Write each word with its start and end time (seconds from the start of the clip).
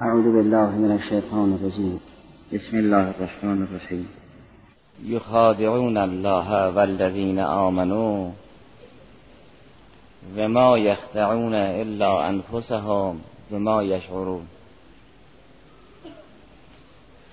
اعوذ 0.00 0.24
بالله 0.24 0.70
من 0.70 0.90
الشیطان 0.92 1.52
الرجیم 1.52 2.00
بسم 2.52 2.76
الله 2.76 3.08
الرحمن 3.08 3.62
الرحیم 3.62 4.08
یخادعون 5.04 5.96
الله 5.96 6.74
والذین 6.74 7.38
آمنوا 7.38 8.30
و 10.36 10.48
ما 10.48 10.78
یخدعون 10.78 11.54
الا 11.54 12.22
انفسهم 12.22 13.20
و 13.52 13.58
ما 13.58 13.82
یشعرون 13.82 14.46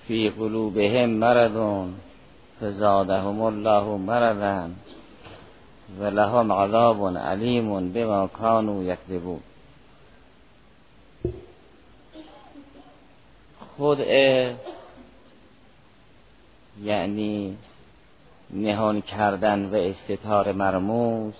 فی 0.06 0.30
قلوبهم 0.30 1.10
مرض 1.10 1.86
فزادهم 2.60 3.40
الله 3.40 3.96
مرضا 3.96 4.68
و 6.00 6.04
لهم 6.04 6.52
عذاب 6.52 7.16
علیم 7.16 7.92
بما 7.92 8.26
كانوا 8.26 8.82
یکذبون 8.82 9.40
خود 13.76 14.00
یعنی 16.82 17.56
نهان 18.50 19.00
کردن 19.00 19.64
و 19.64 19.74
استتار 19.74 20.52
مرموز 20.52 21.34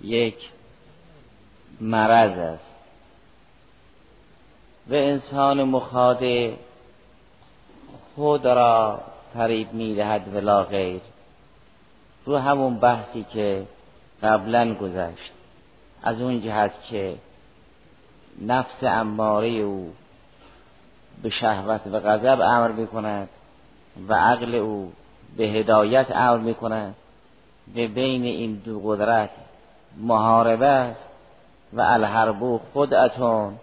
یک 0.00 0.48
مرض 1.80 2.38
است. 2.38 2.70
و 4.88 4.94
انسان 4.94 5.62
مخاده 5.64 6.56
خود 8.14 8.46
را 8.46 9.00
فریب 9.34 9.72
می‌دهد 9.72 10.34
ولا 10.34 10.64
غیر. 10.64 11.00
رو 12.24 12.36
همون 12.36 12.78
بحثی 12.78 13.24
که 13.24 13.66
قبلا 14.22 14.74
گذشت. 14.74 15.32
از 16.02 16.20
اون 16.20 16.40
جهت 16.40 16.72
که 16.90 17.16
نفس 18.46 18.82
اماره 18.82 19.48
او 19.48 19.92
به 21.22 21.30
شهوت 21.30 21.80
و 21.86 22.00
غضب 22.00 22.40
امر 22.40 22.68
می 22.68 22.86
کند 22.86 23.28
و 24.08 24.14
عقل 24.14 24.54
او 24.54 24.92
به 25.36 25.44
هدایت 25.44 26.06
امر 26.10 26.38
می 26.38 26.54
کند 26.54 26.94
و 27.68 27.74
بین 27.74 28.24
این 28.24 28.54
دو 28.54 28.80
قدرت 28.84 29.30
محاربه 29.96 30.66
است 30.66 31.08
و 31.72 31.80
الحربو 31.80 32.60
خودتون 32.72 33.58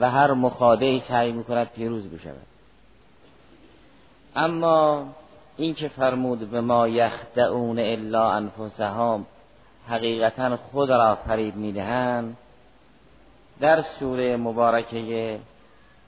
و 0.00 0.10
هر 0.10 0.32
مخاده 0.32 1.00
سعی 1.00 1.32
می 1.32 1.44
کند 1.44 1.70
پیروز 1.70 2.06
بشود. 2.08 2.46
اما 4.36 5.06
این 5.56 5.74
که 5.74 5.88
فرمود 5.88 6.50
به 6.50 6.60
ما 6.60 6.88
یخدعون 6.88 7.78
الا 7.78 8.30
انفسهم 8.30 9.26
حقیقتا 9.88 10.56
خود 10.56 10.90
را 10.90 11.14
فریب 11.14 11.56
می‌دهند 11.56 12.36
در 13.60 13.80
سوره 13.80 14.36
مبارکه 14.36 15.38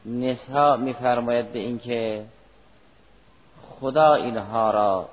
نسا 0.07 0.77
میفرماید 0.77 1.53
به 1.53 1.59
اینکه 1.59 2.25
خدا 3.81 4.15
اینها 4.15 4.71
را 4.71 5.09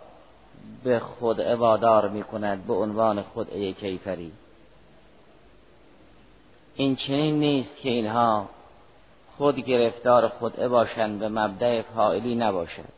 به 0.83 0.99
خود 0.99 1.41
عبادار 1.41 2.09
می 2.09 2.23
کند 2.23 2.67
به 2.67 2.73
عنوان 2.73 3.25
ای 3.51 3.73
کیفری. 3.73 4.31
این 6.75 6.95
چنین 6.95 7.39
نیست 7.39 7.77
که 7.77 7.89
اینها 7.89 8.49
خود 9.37 9.59
گرفتار 9.59 10.27
خود 10.27 10.55
باشند 10.55 11.19
به 11.19 11.29
مبدع 11.29 11.81
فائلی 11.81 12.35
نباشد 12.35 12.95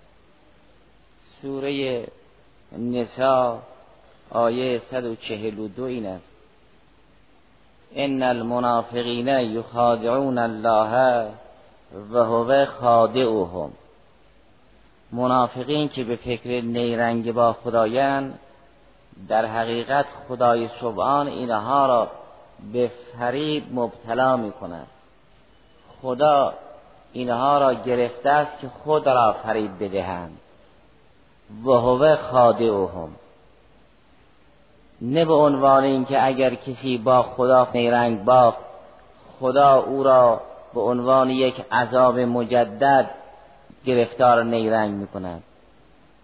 سوره 1.42 2.04
نسا 2.78 3.60
آیه 4.32 4.82
142 4.92 5.84
این 5.84 6.06
است. 6.06 6.28
ان 7.96 8.24
المنافقین 8.24 9.28
یخادعون 9.28 10.38
الله 10.38 11.28
و 12.12 12.18
هو 12.18 12.66
خادعهم. 12.66 13.72
منافقین 15.12 15.90
که 15.90 16.04
به 16.04 16.16
فکر 16.16 16.62
نیرنگ 16.62 17.32
با 17.32 17.54
خدایان 17.54 18.34
در 19.28 19.46
حقیقت 19.46 20.06
خدای 20.28 20.70
سبحان 20.82 21.28
اینها 21.28 21.86
را 21.86 22.08
به 22.74 22.92
فریب 23.18 23.64
مبتلا 23.74 24.38
می 24.38 24.52
کند 24.52 24.88
خدا 26.02 26.54
اینها 27.14 27.58
را 27.58 27.74
گرفته 27.74 28.30
است 28.30 28.60
که 28.62 28.68
خود 28.84 29.10
را 29.10 29.36
فریب 29.44 29.84
بدهند. 29.84 30.38
و 31.66 31.72
هو 31.72 32.16
خادعهم. 32.16 33.10
نه 35.02 35.26
به 35.26 35.34
عنوان 35.34 35.84
اینکه 35.84 36.26
اگر 36.26 36.56
کسی 36.56 36.98
با 36.98 37.24
خدا 37.24 37.68
نیرنگ 37.74 38.26
باخت 38.26 38.58
خدا 39.40 39.76
او 39.76 40.04
را 40.04 40.42
به 40.78 40.84
عنوان 40.84 41.30
یک 41.30 41.66
عذاب 41.72 42.20
مجدد 42.20 43.10
گرفتار 43.86 44.44
نیرنگ 44.44 44.94
می 44.94 45.08
کند 45.08 45.44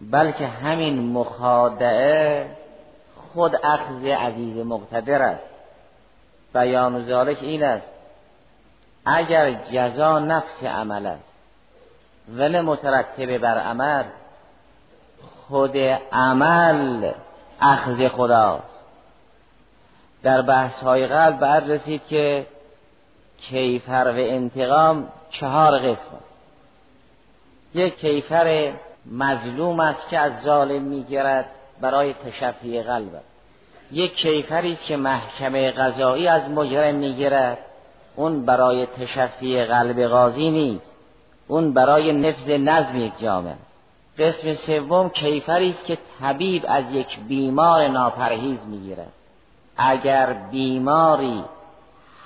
بلکه 0.01 0.47
همین 0.47 1.11
مخادعه 1.11 2.49
خود 3.33 3.55
اخذ 3.63 4.05
عزیز 4.05 4.65
مقتدر 4.65 5.21
است. 5.21 5.43
بیان 6.53 7.05
ذالک 7.05 7.37
این 7.41 7.63
است 7.63 7.87
اگر 9.05 9.53
جزا 9.53 10.19
نفس 10.19 10.63
عمل 10.63 11.05
است 11.05 11.33
ولی 12.29 12.59
مترتب 12.59 13.37
بر 13.37 13.57
عمل 13.57 14.03
خود 15.47 15.77
عمل 16.11 17.11
اخذ 17.61 18.07
خداست. 18.07 18.79
در 20.23 20.41
بحث 20.41 20.79
های 20.83 21.07
قلب 21.07 21.39
بعد 21.39 21.71
رسید 21.71 22.01
که 22.07 22.47
کیفر 23.49 24.13
و 24.15 24.19
انتقام 24.19 25.07
چهار 25.29 25.79
قسم 25.79 26.15
است. 26.15 26.37
یک 27.75 27.99
کیفر 27.99 28.73
مظلوم 29.11 29.79
است 29.79 30.09
که 30.09 30.17
از 30.17 30.41
ظالم 30.41 30.81
می‌گیرد 30.81 31.45
برای 31.81 32.13
تشفی 32.13 32.81
قلب. 32.81 33.15
است 33.15 33.25
یک 33.91 34.15
کیفری 34.15 34.73
است 34.73 34.85
که 34.85 34.97
محکمه 34.97 35.71
قضایی 35.71 36.27
از 36.27 36.49
مجرم 36.49 36.95
می‌گیرد. 36.95 37.57
اون 38.15 38.45
برای 38.45 38.85
تشفی 38.85 39.63
قلب 39.63 40.07
قاضی 40.07 40.51
نیست. 40.51 40.95
اون 41.47 41.73
برای 41.73 42.11
نفذ 42.11 42.49
نظم 42.49 42.97
یک 42.97 43.19
جامعه 43.19 43.55
قسم 44.19 44.53
سوم 44.53 45.09
کیفری 45.09 45.69
است 45.69 45.85
که 45.85 45.97
طبیب 46.21 46.65
از 46.67 46.83
یک 46.91 47.19
بیمار 47.19 47.87
ناپرهیز 47.87 48.59
می‌گیرد. 48.67 49.11
اگر 49.77 50.33
بیماری 50.33 51.43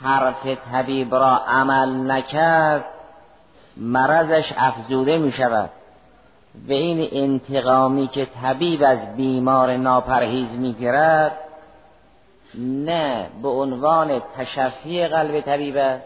حرف 0.02 0.48
طبیب 0.72 1.16
را 1.16 1.38
عمل 1.38 2.12
نکرد 2.12 2.86
مرضش 3.78 4.54
افزوده 4.58 5.18
می 5.18 5.32
شود 5.32 5.70
و 6.68 6.72
این 6.72 7.10
انتقامی 7.12 8.08
که 8.08 8.26
طبیب 8.26 8.84
از 8.84 9.16
بیمار 9.16 9.78
ناپرهیز 9.78 10.52
می 10.52 10.74
گیرد 10.74 11.32
نه 12.56 13.30
به 13.42 13.48
عنوان 13.48 14.22
تشفی 14.38 15.08
قلب 15.08 15.42
طبیب 15.42 15.78
است 15.78 16.06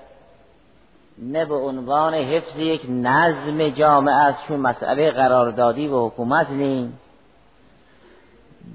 نه 1.17 1.45
به 1.45 1.55
عنوان 1.55 2.13
حفظ 2.13 2.57
یک 2.57 2.81
نظم 2.89 3.69
جامعه 3.69 4.15
است 4.15 4.47
چون 4.47 4.59
مسئله 4.59 5.11
قراردادی 5.11 5.87
و 5.87 6.07
حکومت 6.07 6.49
نیست. 6.49 7.10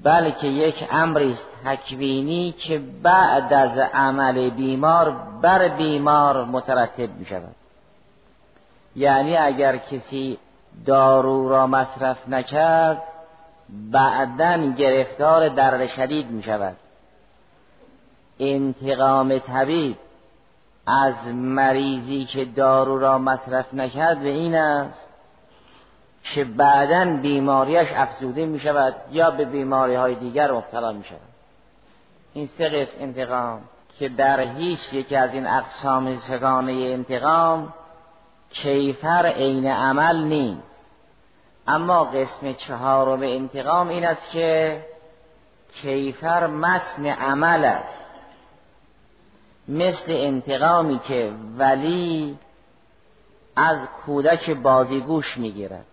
بلکه 0.03 0.47
یک 0.47 0.87
امری 0.91 1.31
است 1.31 1.45
تکوینی 1.65 2.51
که 2.51 2.81
بعد 3.03 3.53
از 3.53 3.77
عمل 3.77 4.49
بیمار 4.49 5.15
بر 5.41 5.67
بیمار 5.67 6.45
مترتب 6.45 7.15
می 7.15 7.25
شود 7.25 7.55
یعنی 8.95 9.37
اگر 9.37 9.77
کسی 9.77 10.37
دارو 10.85 11.49
را 11.49 11.67
مصرف 11.67 12.29
نکرد 12.29 13.03
بعدا 13.69 14.57
گرفتار 14.57 15.49
درد 15.49 15.87
شدید 15.87 16.31
می 16.31 16.43
شود 16.43 16.75
انتقام 18.39 19.39
طبیب 19.39 19.97
از 20.87 21.27
مریضی 21.33 22.25
که 22.25 22.45
دارو 22.45 22.99
را 22.99 23.17
مصرف 23.17 23.73
نکرد 23.73 24.19
به 24.19 24.29
این 24.29 24.55
است 24.55 25.06
که 26.33 26.43
بعدا 26.43 27.05
بیماریش 27.05 27.87
افزوده 27.95 28.45
می 28.45 28.59
شود 28.59 28.95
یا 29.11 29.31
به 29.31 29.45
بیماری 29.45 29.95
های 29.95 30.15
دیگر 30.15 30.51
مبتلا 30.51 30.91
می 30.91 31.03
شود 31.03 31.19
این 32.33 32.49
سه 32.57 32.69
قسم 32.69 32.97
انتقام 32.99 33.61
که 33.99 34.09
در 34.09 34.39
هیچ 34.39 34.93
یکی 34.93 35.15
از 35.15 35.33
این 35.33 35.47
اقسام 35.47 36.15
سگانه 36.15 36.71
انتقام 36.71 37.73
کیفر 38.49 39.25
عین 39.25 39.67
عمل 39.67 40.23
نیست. 40.23 40.61
اما 41.67 42.03
قسم 42.03 42.53
چهارم 42.53 43.21
انتقام 43.21 43.87
این 43.87 44.05
است 44.05 44.31
که 44.31 44.81
کیفر 45.81 46.47
متن 46.47 47.05
عمل 47.05 47.65
است. 47.65 47.97
مثل 49.67 50.05
انتقامی 50.07 50.99
که 50.99 51.31
ولی 51.57 52.37
از 53.55 53.77
کودک 54.05 54.49
بازیگوش 54.49 55.37
می‌گیرد. 55.37 55.85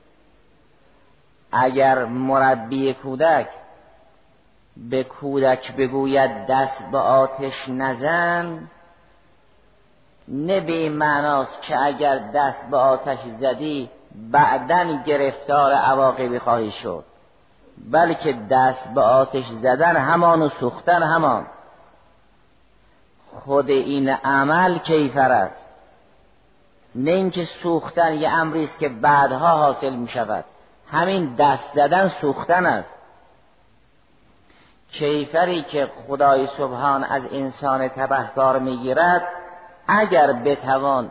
اگر 1.54 2.04
مربی 2.04 2.94
کودک 2.94 3.48
به 4.76 5.04
کودک 5.04 5.76
بگوید 5.76 6.46
دست 6.46 6.82
به 6.92 6.98
آتش 6.98 7.68
نزن 7.68 8.70
نه 10.28 10.60
به 10.60 10.72
این 10.72 10.92
معناست 10.92 11.62
که 11.62 11.84
اگر 11.84 12.18
دست 12.18 12.66
به 12.70 12.76
آتش 12.76 13.18
زدی 13.40 13.90
بعدا 14.14 15.02
گرفتار 15.06 15.72
عواقبی 15.72 16.38
خواهی 16.38 16.70
شد 16.70 17.04
بلکه 17.90 18.32
دست 18.50 18.88
به 18.94 19.00
آتش 19.00 19.44
زدن 19.46 19.96
همان 19.96 20.42
و 20.42 20.48
سوختن 20.48 21.02
همان. 21.02 21.46
خود 23.44 23.70
این 23.70 24.08
عمل 24.08 24.78
کیفر 24.78 25.32
است؟ 25.32 25.64
نه 26.94 27.10
اینکه 27.10 27.44
سوختن 27.44 28.14
یه 28.14 28.30
امری 28.30 28.64
است 28.64 28.78
که 28.78 28.88
بعدها 28.88 29.48
حاصل 29.48 29.94
می 29.94 30.08
شود 30.08 30.44
همین 30.90 31.34
دست 31.34 31.74
زدن 31.74 32.08
سوختن 32.20 32.66
است. 32.66 32.94
کیفری 34.92 35.62
که 35.62 35.90
خدای 36.08 36.46
سبحان 36.46 37.04
از 37.04 37.22
انسان 37.32 37.88
تبهکار 37.88 38.58
می‌گیرد 38.58 39.28
اگر 39.88 40.32
بتوان 40.32 41.10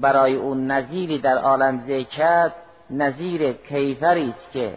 برای 0.00 0.34
اون 0.34 0.70
نظیری 0.70 1.18
در 1.18 1.38
عالم 1.38 1.80
ذکر 1.86 2.50
نظیر 2.90 3.52
کیفری 3.52 4.30
است 4.30 4.52
که 4.52 4.76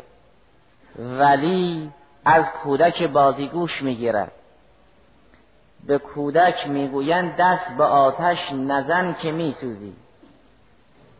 ولی 1.00 1.92
از 2.26 2.50
کودک 2.50 3.04
بازیگوش 3.04 3.82
می‌گیرد. 3.82 4.32
به 5.88 5.98
کودک 5.98 6.68
می‌گویند 6.68 7.36
دست 7.36 7.78
به 7.78 7.84
آتش 7.84 8.52
نزن 8.52 9.16
که 9.22 9.32
میسوزی. 9.32 9.94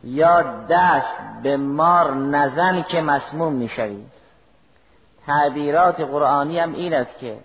یا 0.04 0.42
دست 0.68 1.16
به 1.42 1.56
مار 1.56 2.14
نزن 2.14 2.82
که 2.82 3.00
مسموم 3.00 3.52
می‌شوی. 3.52 4.04
تعبیرات 5.26 6.00
قرآنی 6.00 6.58
هم 6.58 6.74
این 6.74 6.94
است 6.94 7.18
که 7.18 7.38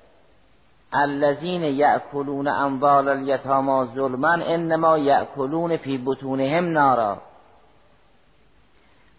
الذین 0.94 1.64
یأکلون 1.64 2.48
اموال 2.48 3.08
الیتاما 3.08 3.86
ظلما 3.86 4.32
انما 4.32 4.98
یأکلون 4.98 5.78
فی 5.78 5.98
بطونهم 6.06 6.66
نارا. 6.72 7.18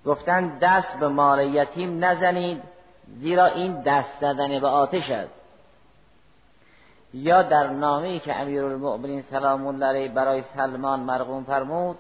گفتن 0.07 0.59
دست 0.59 0.99
به 1.01 1.09
مال 1.09 1.41
یتیم 1.41 2.05
نزنید 2.05 2.63
زیرا 3.21 3.47
این 3.47 3.83
دست 3.83 4.09
زدن 4.21 4.59
به 4.61 4.67
آتش 4.67 5.11
است. 5.11 5.33
یا 7.15 7.43
در 7.43 7.67
نامه‌ای 7.67 8.19
که 8.19 8.41
امیرالمؤمنین 8.41 9.25
سلام 9.31 9.67
الله 9.67 9.87
علیه 9.87 10.09
برای 10.09 10.43
سلمان 10.57 11.01
مرقوم 11.01 11.45
فرمود 11.45 11.99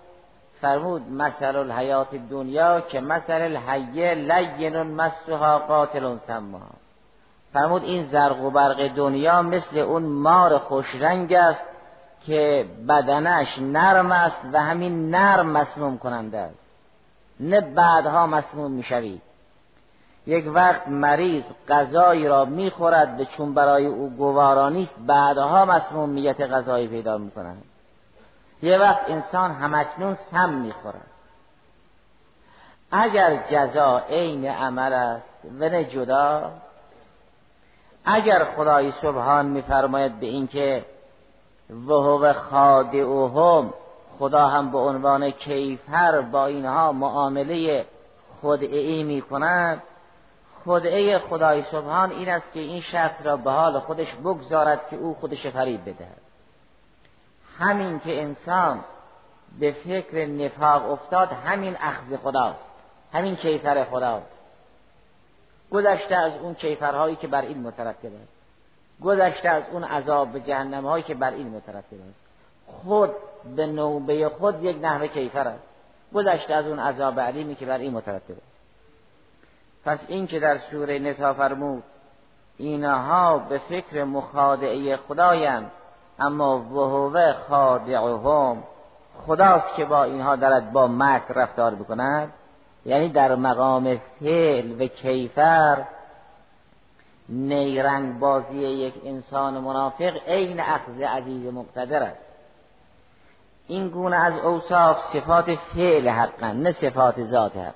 فرمود 0.60 1.10
مثل 1.10 1.56
الحیات 1.56 2.14
دنیا 2.14 2.80
که 2.80 3.00
مثل 3.00 3.32
الحیه 3.32 4.14
لین 4.14 4.82
مسها 4.82 5.58
قاتل 5.58 6.16
سما 6.26 6.60
فرمود 7.52 7.84
این 7.84 8.06
زرق 8.06 8.40
و 8.40 8.50
برق 8.50 8.88
دنیا 8.88 9.42
مثل 9.42 9.78
اون 9.78 10.02
مار 10.02 10.58
خوشرنگ 10.58 11.32
است 11.32 11.60
که 12.26 12.66
بدنش 12.88 13.58
نرم 13.58 14.12
است 14.12 14.40
و 14.52 14.60
همین 14.60 15.10
نرم 15.10 15.46
مسموم 15.46 15.98
کننده 15.98 16.38
است. 16.38 16.58
نه 17.40 17.60
بعدها 17.60 18.26
مسموم 18.26 18.70
می‌شوی. 18.70 19.20
یک 20.26 20.50
وقت 20.54 20.88
مریض 20.88 21.44
غذایی 21.68 22.28
را 22.28 22.44
می‌خورد 22.44 23.20
و 23.20 23.24
چون 23.24 23.54
برای 23.54 23.86
او 23.86 24.10
گوارانی 24.10 24.82
است 24.82 24.98
بعدها 25.06 25.64
مسمومیت 25.64 26.40
غذایی 26.40 26.88
پیدا 26.88 27.18
می‌کنند 27.18 27.62
یه 28.62 28.78
وقت 28.78 29.10
انسان 29.10 29.50
همکنون 29.50 30.16
سم 30.30 30.50
می‌خورد. 30.50 31.06
اگر 32.92 33.36
جزا 33.50 33.98
عین 33.98 34.46
عمل 34.46 34.92
است 34.92 35.24
و 35.60 35.68
نه 35.68 35.84
جدا. 35.84 36.50
اگر 38.04 38.44
خدای 38.44 38.92
سبحان 39.02 39.46
میفرماید 39.46 40.20
به 40.20 40.26
اینکه 40.26 40.84
وهو 41.86 42.32
خادعهم 42.32 43.74
خدا 44.18 44.46
هم 44.46 44.70
به 44.70 44.78
عنوان 44.78 45.30
کیفر 45.30 46.20
با 46.20 46.46
اینها 46.46 46.92
معامله 46.92 47.86
خدعی 48.42 49.02
می 49.02 49.22
کند 49.22 49.82
خدعه 50.64 51.18
خدای 51.18 51.62
سبحان 51.62 52.10
این 52.10 52.28
است 52.28 52.52
که 52.52 52.60
این 52.60 52.80
شخص 52.80 53.14
را 53.24 53.36
به 53.36 53.50
حال 53.50 53.78
خودش 53.78 54.14
بگذارد 54.14 54.88
که 54.90 54.96
او 54.96 55.16
خودش 55.20 55.46
فریب 55.46 55.82
بدهد. 55.82 56.19
همین 57.60 58.00
که 58.00 58.22
انسان 58.22 58.84
به 59.58 59.72
فکر 59.72 60.26
نفاق 60.26 60.90
افتاد 60.90 61.32
همین 61.32 61.76
اخذ 61.80 62.16
خداست 62.22 62.64
همین 63.12 63.36
کیفر 63.36 63.84
خداست. 63.84 64.36
گذشته 65.70 66.16
از 66.16 66.32
اون 66.42 66.54
کیفرهایی 66.54 67.16
که 67.16 67.26
بر 67.26 67.42
این 67.42 67.60
مترتب 67.60 68.14
است. 68.14 68.32
گذشته 69.02 69.48
از 69.48 69.62
اون 69.72 69.84
عذاب 69.84 70.38
جهنم 70.38 70.86
هایی 70.86 71.04
که 71.04 71.14
بر 71.14 71.30
این 71.30 71.48
مترتب 71.48 71.96
است. 72.08 72.20
خود 72.66 73.10
به 73.56 73.66
نوبه 73.66 74.28
خود 74.28 74.64
یک 74.64 74.76
نحوه 74.82 75.06
کیفر 75.06 75.48
است. 75.48 75.64
گذشته 76.14 76.54
از 76.54 76.66
اون 76.66 76.78
عذاب 76.78 77.20
علیمی 77.20 77.54
که 77.54 77.66
بر 77.66 77.78
این 77.78 77.92
مترتب 77.92 78.30
است. 78.30 78.50
پس 79.84 79.98
این 80.08 80.26
که 80.26 80.40
در 80.40 80.58
سوره 80.58 80.98
نسا 80.98 81.34
فرمود 81.34 81.82
اینها 82.58 83.38
به 83.38 83.58
فکر 83.58 84.04
مخادعه 84.04 84.96
خدایند. 84.96 85.70
اما 86.20 86.58
وهو 86.58 87.32
خادعهم. 87.48 88.62
خداست 89.26 89.74
که 89.74 89.84
با 89.84 90.04
اینها 90.04 90.36
دارد 90.36 90.72
با 90.72 90.86
مکر 90.86 91.34
رفتار 91.34 91.74
بکند. 91.74 92.32
یعنی 92.86 93.08
در 93.08 93.34
مقام 93.34 94.00
فعل 94.20 94.82
و 94.82 94.86
کیفر 94.86 95.84
نیرنگ 97.28 98.18
بازی 98.18 98.56
یک 98.56 98.94
انسان 99.04 99.58
منافق 99.58 100.16
عین 100.26 100.60
اخذ 100.60 101.00
عزیز 101.00 101.52
مقتدر 101.52 102.02
است. 102.02 102.20
این 103.66 103.88
گونه 103.88 104.16
از 104.16 104.38
اوصاف 104.38 105.12
صفات 105.12 105.54
فعل 105.54 106.08
حقا 106.08 106.52
نه 106.52 106.72
صفات 106.72 107.24
ذات 107.24 107.56
حق. 107.56 107.74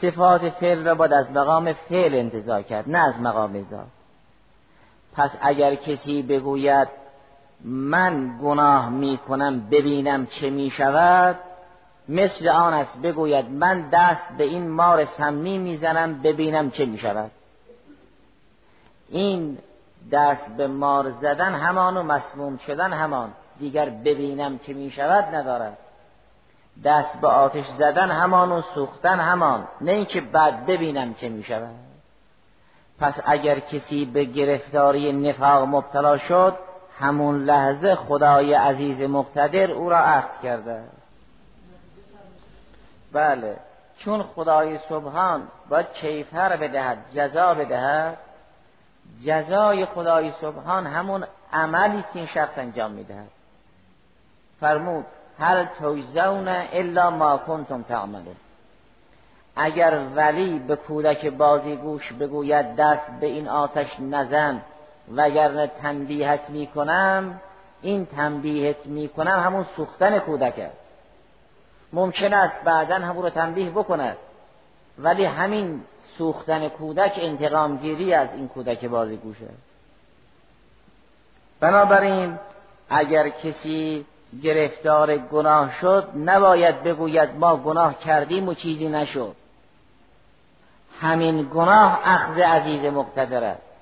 صفات 0.00 0.48
فعل 0.48 0.84
را 0.84 0.94
باید 0.94 1.12
از 1.12 1.30
مقام 1.30 1.72
فعل 1.72 2.14
انتظار 2.14 2.62
کرد 2.62 2.90
نه 2.90 2.98
از 2.98 3.20
مقام 3.20 3.66
ذات. 3.70 3.86
پس 5.16 5.30
اگر 5.40 5.74
کسی 5.74 6.22
بگوید 6.22 7.03
من 7.64 8.38
گناه 8.42 8.90
می 8.90 9.18
کنم 9.18 9.60
ببینم 9.60 10.26
چه 10.26 10.50
می 10.50 10.70
شود 10.70 11.36
مثل 12.08 12.48
آن 12.48 12.74
است 12.74 12.98
بگوید 12.98 13.50
من 13.50 13.88
دست 13.90 14.28
به 14.38 14.44
این 14.44 14.68
مار 14.70 15.04
سمی 15.04 15.58
می‌زنم 15.58 16.22
ببینم 16.22 16.70
چه 16.70 16.86
می 16.86 16.98
شود 16.98 17.30
این 19.08 19.58
دست 20.12 20.46
به 20.56 20.66
مار 20.66 21.10
زدن 21.10 21.54
همان 21.54 21.96
و 21.96 22.02
مسموم 22.02 22.56
شدن 22.56 22.92
همان 22.92 23.32
دیگر 23.58 23.90
ببینم 23.90 24.58
چه 24.58 24.72
می 24.72 24.90
شود 24.90 25.34
ندارد. 25.34 25.78
دست 26.84 27.20
به 27.20 27.28
آتش 27.28 27.66
زدن 27.66 28.10
همان 28.10 28.52
و 28.52 28.62
سوختن 28.74 29.20
همان 29.20 29.68
نه 29.80 29.90
اینکه 29.90 30.20
بعد 30.20 30.66
ببینم 30.66 31.14
چه 31.14 31.28
می 31.28 31.42
شود 31.42 31.74
پس 32.98 33.20
اگر 33.24 33.58
کسی 33.58 34.04
به 34.04 34.24
گرفتاری 34.24 35.12
نفاق 35.12 35.68
مبتلا 35.68 36.18
شد 36.18 36.58
همون 36.98 37.44
لحظه 37.44 37.94
خدای 37.94 38.54
عزیز 38.54 39.00
مقتدر 39.10 39.70
او 39.70 39.90
را 39.90 39.98
عهد 39.98 40.40
کرده. 40.42 40.82
بله 43.12 43.56
چون 43.98 44.22
خدای 44.22 44.78
سبحان 44.88 45.48
باید 45.68 45.92
کیفر 45.92 46.56
بدهد 46.56 46.98
جزا 47.14 47.54
بدهد 47.54 48.16
جزای 49.24 49.86
خدای 49.86 50.32
سبحان 50.40 50.86
همون 50.86 51.24
عملی 51.52 52.02
که 52.02 52.08
این 52.18 52.26
شخص 52.26 52.58
انجام 52.58 52.90
می‌دهد. 52.90 53.28
فرمود 54.60 55.04
هل 55.38 55.64
توزون 55.78 56.48
الا 56.48 57.10
ما 57.10 57.36
کنتم 57.36 57.82
تعملون. 57.82 58.36
اگر 59.56 60.00
ولی 60.14 60.58
به 60.58 60.76
کودک 60.76 61.26
بازیگوش 61.26 62.12
بگوید 62.12 62.76
دست 62.76 63.10
به 63.20 63.26
این 63.26 63.48
آتش 63.48 64.00
نزن. 64.00 64.62
وگرنه 65.12 65.66
تنبیهت 65.66 66.50
می‌کنم 66.50 67.40
این 67.82 68.06
تنبیهت 68.06 68.86
می‌کنم 68.86 69.40
همون 69.40 69.66
سوختن 69.76 70.18
کودک 70.18 70.58
است 70.58 70.76
ممکن 71.92 72.32
است 72.32 72.60
بعدا 72.64 72.94
همون 72.94 73.22
رو 73.22 73.30
تنبیه 73.30 73.70
بکند 73.70 74.16
ولی 74.98 75.24
همین 75.24 75.82
سوختن 76.18 76.68
کودک 76.68 77.12
انتقام 77.16 77.76
گیری 77.76 78.14
از 78.14 78.28
این 78.36 78.48
کودک 78.48 78.84
بازیگوش 78.84 79.36
است 79.42 79.74
بنابراین 81.60 82.38
اگر 82.90 83.28
کسی 83.28 84.06
گرفتار 84.42 85.16
گناه 85.16 85.72
شد 85.80 86.08
نباید 86.16 86.82
بگوید 86.82 87.30
ما 87.30 87.56
گناه 87.56 87.98
کردیم 87.98 88.48
و 88.48 88.54
چیزی 88.54 88.88
نشد. 88.88 89.34
همین 91.00 91.50
گناه 91.54 92.00
اخذ 92.04 92.38
عزیز 92.38 92.84
مقتدر 92.92 93.44
است 93.44 93.73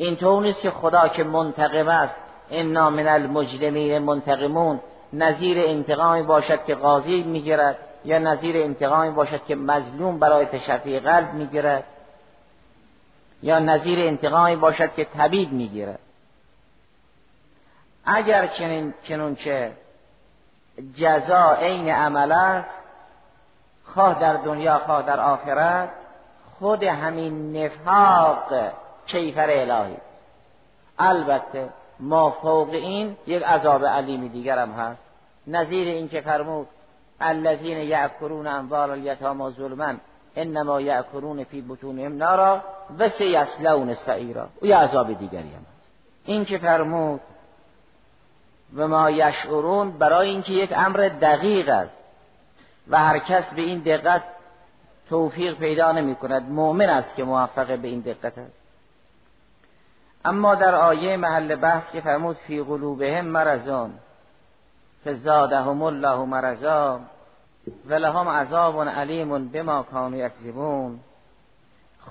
این 0.00 0.16
طور 0.16 0.42
نیست 0.42 0.60
که 0.60 0.70
خدا 0.70 1.08
که 1.08 1.24
منتقم 1.24 1.88
است. 1.88 2.14
انا 2.50 2.90
من 2.90 3.08
المجرمین 3.08 3.98
منتقمون. 3.98 4.80
نظیر 5.12 5.58
انتقامی 5.60 6.22
باشد 6.22 6.64
که 6.64 6.74
قاضی 6.74 7.22
می‌گیرد 7.22 7.78
یا 8.04 8.18
نظیر 8.18 8.56
انتقامی 8.56 9.10
باشد 9.10 9.44
که 9.44 9.54
مظلوم 9.54 10.18
برای 10.18 10.46
تشفی 10.46 11.00
قلب 11.00 11.34
می‌گیرد 11.34 11.84
یا 13.42 13.58
نظیر 13.58 13.98
انتقامی 13.98 14.56
باشد 14.56 14.94
که 14.94 15.04
طبیب 15.04 15.52
می‌گیرد. 15.52 15.98
اگر 18.04 18.46
چنین 18.46 18.94
چنون 19.02 19.34
که 19.34 19.72
جزا 20.96 21.52
عین 21.52 21.88
عمل 21.90 22.32
است 22.32 22.70
خواه 23.84 24.20
در 24.20 24.34
دنیا 24.34 24.78
خواه 24.78 25.02
در 25.02 25.20
آخرت 25.20 25.90
خود 26.58 26.82
همین 26.82 27.56
نفاق 27.56 28.52
کیفر 29.10 29.50
الهی. 29.50 29.96
البته 30.98 31.68
ما 32.00 32.30
فوق 32.30 32.68
این 32.68 33.16
یک 33.26 33.42
عذاب 33.42 33.86
علیمی 33.86 34.28
دیگر 34.28 34.58
هم 34.58 34.70
هست. 34.70 35.02
نظیر 35.46 35.88
این 35.88 36.08
که 36.08 36.20
فرمود 36.20 36.66
الذین 37.20 37.78
یعکرون 37.78 38.46
اموال 38.46 38.90
الیتاما 38.90 39.50
ظلما 39.50 39.94
انما 40.36 40.80
یعکرون 40.80 41.44
فی 41.44 41.64
بطونهم 41.68 42.16
نارا 42.16 42.62
و 42.98 43.08
سیسلون 43.08 43.94
سعیرا. 43.94 44.48
او 44.60 44.66
یه 44.66 44.76
عذاب 44.76 45.12
دیگری 45.12 45.38
هم 45.38 45.66
هست. 45.76 45.90
این 46.24 46.44
که 46.44 46.58
فرمود 46.58 47.20
و 48.76 48.88
ما 48.88 49.10
یشعرون 49.10 49.90
برای 49.90 50.28
اینکه 50.28 50.52
یک 50.52 50.72
امر 50.76 51.10
دقیق 51.20 51.68
است 51.68 52.00
و 52.88 52.98
هر 52.98 53.18
کس 53.18 53.54
به 53.54 53.62
این 53.62 53.78
دقت 53.78 54.22
توفیق 55.08 55.58
پیدا 55.58 55.92
نمی 55.92 56.14
کند 56.14 56.50
مؤمن 56.50 56.88
است 56.88 57.16
که 57.16 57.24
موفق 57.24 57.78
به 57.78 57.88
این 57.88 58.00
دقت 58.00 58.38
است. 58.38 58.59
اما 60.24 60.54
در 60.54 60.74
آیه 60.74 61.16
محل 61.16 61.56
بحث 61.56 61.92
که 61.92 62.00
فرمود 62.00 62.36
فی 62.36 62.62
قلوبهم 62.62 63.24
مرزون 63.24 63.94
فزادهم 65.04 65.82
الله 65.82 66.24
مرزا 66.24 67.00
و 67.86 67.94
لهم 67.94 68.28
عذاب 68.28 68.88
علیم 68.88 69.48
بما 69.48 69.82
کانوا 69.82 70.18
یکذبون. 70.18 71.00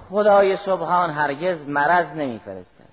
خدای 0.10 0.58
سبحان 0.58 1.10
هرگز 1.10 1.68
مرض 1.68 2.08
نمیفرستد. 2.08 2.90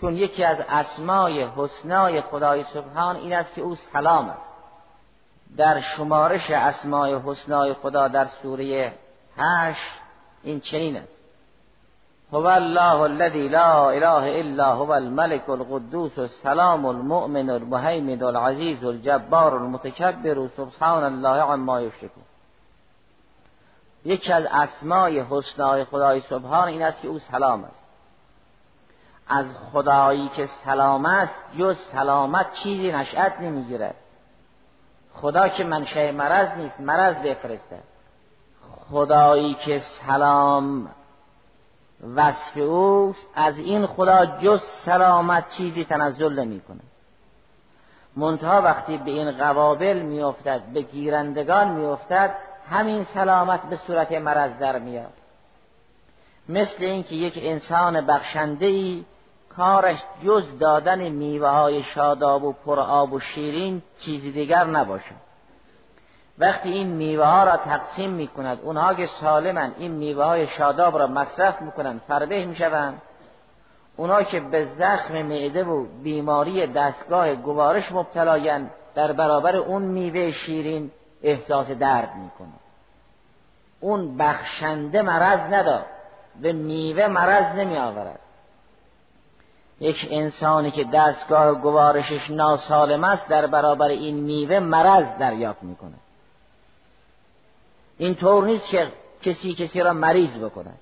چون 0.00 0.16
یکی 0.16 0.44
از 0.44 0.58
اسمای 0.68 1.44
حسنای 1.56 2.20
خدای 2.20 2.64
سبحان 2.74 3.16
این 3.16 3.32
است 3.32 3.54
که 3.54 3.60
او 3.60 3.74
سلام 3.74 4.28
است. 4.28 4.50
در 5.56 5.80
شمارش 5.80 6.50
اسمای 6.50 7.14
حسنای 7.26 7.74
خدا 7.74 8.08
در 8.08 8.26
سوره 8.42 8.92
هشت 9.36 9.90
این 10.42 10.60
چنین 10.60 10.96
است. 10.96 11.15
هو 12.32 12.48
الله 12.48 13.06
الذي 13.06 13.48
لا 13.48 13.90
اله 13.90 14.40
الا 14.40 14.66
هو 14.66 14.94
الملك 14.94 15.48
القدوس 15.48 16.18
السلام 16.18 16.86
المؤمن 16.86 17.50
المهيمن 17.50 18.22
العزيز 18.22 18.84
الجبار 18.84 19.56
المتكبر 19.56 20.48
سبحان 20.56 21.04
الله 21.04 21.42
عما 21.42 21.80
يشركون. 21.80 22.24
یکی 24.04 24.32
از 24.32 24.44
اسمای 24.44 25.20
حسنای 25.20 25.84
خدای 25.84 26.20
سبحان 26.20 26.68
این 26.68 26.82
است 26.82 27.02
که 27.02 27.08
او 27.08 27.18
سلام 27.18 27.64
است. 27.64 27.86
از 29.28 29.46
خدایی 29.72 30.28
که 30.28 30.46
سلامت 30.46 31.30
جز 31.58 31.76
سلامت 31.76 32.52
چیزی 32.52 32.92
نشأت 32.92 33.40
نمی‌گیرد. 33.40 33.94
خدا 35.14 35.48
که 35.48 35.64
منشه 35.64 36.12
مرض 36.12 36.58
نیست 36.58 36.80
مرض 36.80 37.16
بفرسته. 37.16 37.78
خدایی 38.90 39.54
که 39.54 39.78
سلام 39.78 40.88
وصف 42.16 42.56
اوست 42.56 43.26
از 43.34 43.58
این 43.58 43.86
خدا 43.86 44.26
جز 44.26 44.62
سلامت 44.62 45.48
چیزی 45.50 45.84
تنزل 45.84 46.40
نمی‌کنه. 46.40 46.80
منتها 48.16 48.62
وقتی 48.62 48.96
به 48.96 49.10
این 49.10 49.30
قوابل 49.30 50.02
میافتد 50.02 50.62
به 50.62 50.82
گیرندگان 50.82 51.68
میافتد 51.68 52.34
همین 52.70 53.06
سلامت 53.14 53.62
به 53.62 53.76
صورت 53.76 54.12
مرض 54.12 54.58
در 54.58 54.78
میاد. 54.78 55.12
مثل 56.48 56.84
اینکه 56.84 57.14
یک 57.14 57.38
انسان 57.42 58.06
بخشنده 58.06 58.66
ای 58.66 59.04
کارش 59.56 60.04
جز 60.24 60.58
دادن 60.58 61.08
میوه 61.08 61.48
های 61.48 61.82
شاداب 61.82 62.44
و 62.44 62.52
پرآب 62.52 63.12
و 63.12 63.20
شیرین 63.20 63.82
چیزی 63.98 64.32
دیگر 64.32 64.64
نباشد. 64.64 65.25
وقتی 66.38 66.72
این 66.72 66.86
میوه 66.86 67.24
ها 67.24 67.44
را 67.44 67.56
تقسیم 67.56 68.10
می 68.10 68.26
کند 68.26 68.58
اونها 68.62 68.94
که 68.94 69.06
سالمن 69.06 69.74
این 69.78 69.90
میوه 69.90 70.24
های 70.24 70.46
شاداب 70.46 70.98
را 70.98 71.06
مصرف 71.06 71.62
می‌کنند 71.62 72.00
فربه 72.08 72.44
می‌شوند. 72.44 73.02
اونها 73.96 74.22
که 74.22 74.40
به 74.40 74.68
زخم 74.78 75.22
معده 75.22 75.64
و 75.64 75.86
بیماری 76.02 76.66
دستگاه 76.66 77.34
گوارش 77.34 77.92
مبتلاین 77.92 78.70
در 78.94 79.12
برابر 79.12 79.56
اون 79.56 79.82
میوه 79.82 80.30
شیرین 80.30 80.90
احساس 81.22 81.66
درد 81.66 82.14
می‌کنه 82.14 82.52
اون 83.80 84.16
بخشنده 84.16 85.02
مرض 85.02 85.40
نداد 85.54 85.86
به 86.40 86.52
میوه 86.52 87.06
مرض 87.06 87.54
نمی 87.54 87.76
آورد 87.76 88.20
یک 89.80 90.08
انسانی 90.10 90.70
که 90.70 90.84
دستگاه 90.84 91.54
گوارشش 91.54 92.30
ناسالم 92.30 93.04
است 93.04 93.28
در 93.28 93.46
برابر 93.46 93.88
این 93.88 94.16
میوه 94.16 94.58
مرض 94.58 95.04
دریافت 95.18 95.62
می‌کنه 95.62 95.94
این 97.98 98.14
طور 98.14 98.44
نیست 98.44 98.68
که 98.68 98.92
کسی 99.22 99.54
کسی 99.54 99.80
را 99.80 99.92
مریض 99.92 100.38
بکنه. 100.38 100.72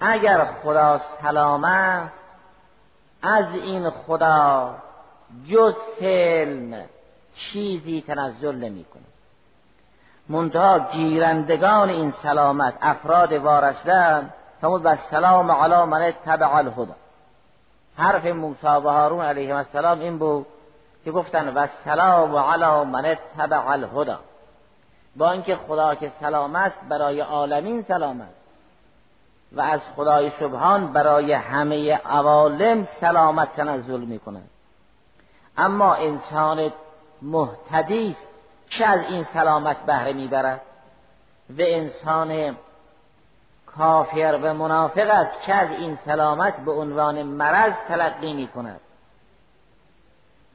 اگر 0.00 0.44
خدا 0.62 1.00
سلام 1.22 1.64
است 1.64 2.14
از 3.22 3.54
این 3.54 3.90
خدا 3.90 4.74
جز 5.48 5.74
سلم 6.00 6.84
چیزی 7.34 8.04
تنزل 8.06 8.56
نمی‌کنه 8.56 9.02
منتها 10.28 10.78
گیرندگان 10.78 11.88
این 11.88 12.10
سلامت 12.10 12.74
افراد 12.82 13.32
وارسته 13.32 14.22
فرمود 14.60 14.80
و 14.84 14.96
سلام 14.96 15.52
علی 15.52 15.84
من 15.84 16.12
تبع 16.26 16.54
الهدا 16.54 16.96
حرف 17.96 18.26
موسی 18.26 18.66
و 18.66 18.80
هارون 18.80 19.24
علیهم 19.24 19.56
السلام 19.56 20.00
این 20.00 20.18
بود 20.18 20.46
که 21.04 21.10
گفتن 21.10 21.54
و 21.54 21.66
سلام 21.84 22.36
علی 22.36 22.90
من 22.90 23.16
تبع 23.38 23.68
الهدا 23.68 24.18
با 25.16 25.32
اینکه 25.32 25.56
خدا 25.56 25.94
که 25.94 26.12
سلامت 26.20 26.72
برای 26.88 27.20
عالمین 27.20 27.84
سلامت 27.88 28.28
و 29.52 29.60
از 29.60 29.80
خدای 29.96 30.32
سبحان 30.40 30.92
برای 30.92 31.32
همه 31.32 31.94
عوالم 31.96 32.88
سلامت 33.00 33.56
تنزل 33.56 34.00
می‌کنه 34.00 34.42
اما 35.56 35.94
انسان 35.94 36.72
محتدی 37.22 38.16
چه 38.68 38.84
از 38.84 39.00
این 39.08 39.26
سلامت 39.34 39.76
بهره 39.76 40.12
می‌برد؟ 40.12 40.60
و 41.50 41.54
انسان 41.58 42.56
کافر 43.66 44.38
و 44.42 44.54
منافق 44.54 45.10
است 45.10 45.42
که 45.46 45.54
از 45.54 45.70
این 45.70 45.98
سلامت 46.04 46.56
به 46.56 46.72
عنوان 46.72 47.22
مرض 47.22 47.72
تلقی 47.88 48.32
می 48.32 48.48
کند 48.48 48.80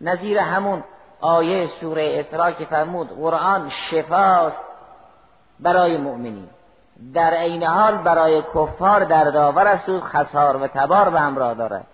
نظیر 0.01 0.37
همون 0.37 0.83
آیه 1.25 1.67
سوره 1.67 2.19
اسراء 2.19 2.51
که 2.51 2.65
فرمود 2.65 3.09
قرآن 3.09 3.69
شفاست 3.69 4.61
برای 5.59 5.97
مؤمنین 5.97 6.49
در 7.13 7.33
عین 7.33 7.63
حال 7.63 7.97
برای 7.97 8.41
کفار 8.41 9.03
در 9.03 9.23
داور 9.23 9.67
است 9.67 9.89
و 9.89 9.99
خسار 9.99 10.57
و 10.57 10.67
تبار 10.67 11.09
به 11.09 11.19
همراه 11.19 11.53
دارد. 11.53 11.87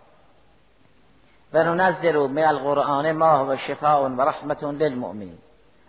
و 1.54 1.64
ننزل 1.64 2.28
من 2.28 2.44
القرآن 2.44 3.12
ما 3.12 3.46
و 3.46 3.56
شفاء 3.56 4.10
و 4.10 4.22
رحمت 4.22 4.64
للمؤمنین. 4.64 5.38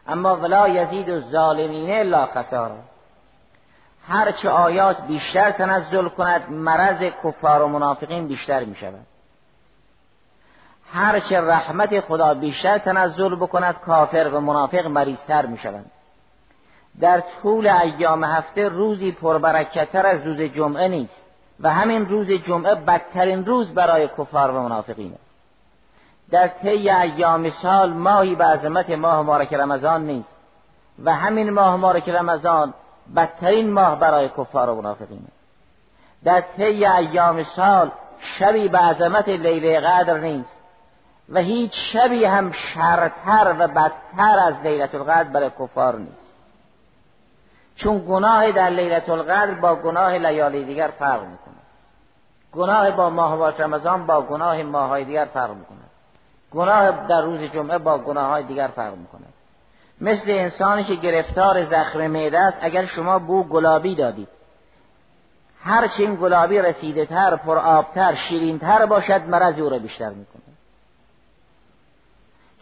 اما 0.07 0.37
ولا 0.37 0.69
یزید 0.69 1.11
الظالمین 1.11 1.91
الا 1.91 2.27
خسارا. 2.27 2.79
هرچه 4.09 4.51
آیات 4.51 5.01
بیشتر 5.01 5.51
تنزل 5.51 6.09
کند 6.09 6.51
مرض 6.51 7.03
کفار 7.25 7.63
و 7.63 7.69
منافقین 7.69 8.27
بیشتر 8.27 8.65
می 8.65 8.75
شود 8.75 9.07
هرچه 10.93 11.41
رحمت 11.41 12.01
خدا 12.01 12.35
بیشتر 12.35 12.79
تنزل 12.79 13.35
بکند 13.35 13.81
کافر 13.81 14.31
و 14.33 14.41
منافق 14.41 14.87
مریضتر 14.87 15.47
می 15.47 15.59
شوند 15.59 15.91
در 17.01 17.23
طول 17.43 17.67
ایام 17.67 18.25
هفته 18.25 18.69
روزی 18.69 19.13
پربرکتتر 19.13 20.07
از 20.07 20.27
روز 20.27 20.41
جمعه 20.41 20.89
نیست 20.89 21.23
و 21.61 21.71
همین 21.71 22.09
روز 22.09 22.31
جمعه 22.31 22.75
بدترین 22.75 23.47
روز 23.47 23.75
برای 23.75 24.09
کفار 24.09 24.51
و 24.51 24.63
منافقین 24.63 25.13
است. 25.13 25.33
در 26.31 26.49
طی 26.49 26.91
ایام 26.91 27.51
سال 27.51 27.93
ماهی 27.93 28.35
به 28.35 28.45
عظمت 28.45 28.91
ماه 28.91 29.23
مبارک 29.23 29.55
رمضان 29.55 30.07
نیست 30.07 30.37
و 31.05 31.15
همین 31.15 31.51
ماه 31.51 31.77
مبارک 31.77 32.09
رمضان 32.09 32.75
بدترین 33.17 33.71
ماه 33.71 33.99
برای 33.99 34.29
کفار 34.29 34.71
و 34.71 34.75
منافقین 34.75 35.23
است. 35.27 35.43
در 36.25 36.41
طی 36.41 36.87
ایام 36.87 37.43
سال 37.43 37.91
شبی 38.19 38.69
به 38.69 38.79
عظمت 38.79 39.29
لیله 39.29 39.81
قدر 39.81 40.19
نیست 40.19 40.62
و 41.29 41.39
هیچ 41.39 41.93
شبی 41.93 42.25
هم 42.25 42.53
شرتر 42.53 43.57
و 43.59 43.69
بدتر 43.69 44.39
از 44.39 44.55
لیلت 44.65 44.95
القدر 44.95 45.29
برای 45.29 45.51
کفار 45.61 45.99
نیست. 45.99 46.23
چون 47.77 48.05
گناه 48.09 48.53
در 48.53 48.71
لیلت 48.71 49.09
القدر 49.09 49.55
با 49.55 49.75
گناه 49.75 50.19
لیالی 50.19 50.65
دیگر 50.65 50.89
فرق 50.99 51.23
می‌کنه 51.23 51.55
گناه 52.53 52.91
با 52.91 53.11
ماه 53.11 53.59
رمضان 53.59 54.07
با 54.07 54.21
گناه 54.23 54.63
ماههای 54.63 55.05
دیگر 55.05 55.29
فرق 55.35 55.51
می‌کنه 55.51 55.79
گناه 56.53 57.07
در 57.07 57.21
روز 57.21 57.41
جمعه 57.41 57.79
با 57.79 57.99
گناه 57.99 58.27
های 58.27 58.43
دیگر 58.43 58.69
فرق 58.77 58.95
می‌کنه 58.95 59.27
مثل 60.01 60.25
انسانی 60.31 60.85
که 60.85 60.95
گرفتار 60.95 61.65
زخم 61.65 62.07
معده 62.07 62.39
است 62.39 62.59
اگر 62.61 62.85
شما 62.85 63.19
بو 63.19 63.45
گلابی 63.45 63.95
دادید 63.95 64.29
هرچه 65.65 66.03
این 66.03 66.15
گلابی 66.15 66.59
رسیده 66.59 67.07
تر 67.07 67.37
پر 67.37 67.59
آبتر 67.59 68.15
شیرین 68.15 68.59
تر 68.59 68.87
باشد 68.87 69.29
مرض 69.29 69.59
او 69.59 69.69
را 69.69 69.79
بیشتر 69.79 70.11
می‌کنه 70.11 70.42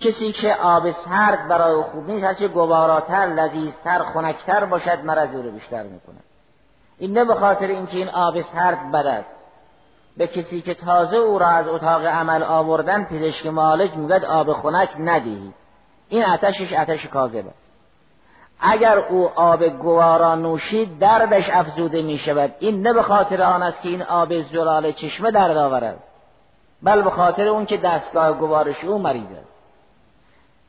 کسی 0.01 0.33
که 0.33 0.55
آب 0.55 0.91
سرد 0.91 1.49
برای 1.49 1.83
خوب 1.83 2.11
نیست 2.11 2.25
هرچه 2.25 2.49
گواراتر 2.49 3.27
لذیذتر 3.27 4.03
خنکتر 4.03 4.65
باشد 4.65 5.05
مرض 5.05 5.35
رو 5.35 5.51
بیشتر 5.51 5.83
می‌کنه 5.83 6.19
این 6.99 7.19
نه 7.19 7.25
به 7.25 7.35
خاطر 7.35 7.67
اینکه 7.67 7.97
این 7.97 8.09
آب 8.09 8.43
سرد 8.43 8.93
بد 8.93 9.07
است. 9.07 9.31
به 10.17 10.27
کسی 10.27 10.61
که 10.61 10.75
تازه 10.75 11.17
او 11.17 11.39
را 11.39 11.47
از 11.47 11.69
اتاق 11.69 12.07
عمل 12.07 12.43
آوردن 12.43 13.05
پزشک 13.05 13.47
معالج 13.47 13.95
میگد 13.95 14.25
آب 14.25 14.53
خنک 14.53 14.89
ندهی 14.99 15.53
این 16.09 16.25
آتشش 16.25 16.73
آتش 16.73 17.07
کاذب 17.07 17.47
است. 17.47 17.71
اگر 18.61 18.99
او 18.99 19.31
آب 19.35 19.65
گوارا 19.65 20.35
نوشید 20.35 20.99
دردش 20.99 21.51
افزوده 21.53 22.03
می 22.03 22.19
شود 22.19 22.55
این 22.59 22.83
نه 22.83 22.93
به 22.93 23.03
خاطر 23.03 23.43
آن 23.43 23.63
است 23.63 23.83
که 23.83 23.89
این 23.89 24.03
آب 24.03 24.43
زلال 24.43 24.93
چشمه 24.93 25.31
درد 25.31 25.57
آور 25.57 25.85
است. 25.85 26.11
بل 26.83 27.03
به 27.03 27.11
خاطر 27.11 27.49
اون 27.49 27.67
که 27.67 27.77
دستگاه 27.77 28.33
گوارش 28.33 28.85
او 28.85 28.99
مریض 28.99 29.33
است. 29.33 29.50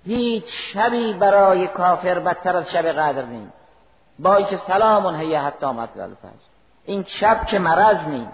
هیچ 0.06 0.74
شبی 0.74 1.14
برای 1.14 1.68
کافر 1.68 2.20
بدتر 2.20 2.56
از 2.56 2.72
شب 2.72 2.86
قدر 2.86 3.26
نیست. 3.26 3.54
با 4.20 4.36
اینکه 4.36 4.58
سلام 4.58 5.16
هیه 5.16 5.42
حتی 5.42 5.66
مطلع 5.66 6.04
الفجر. 6.04 6.30
این 6.86 7.04
شب 7.08 7.46
که 7.46 7.60
مرض 7.60 8.08
نیست. 8.08 8.32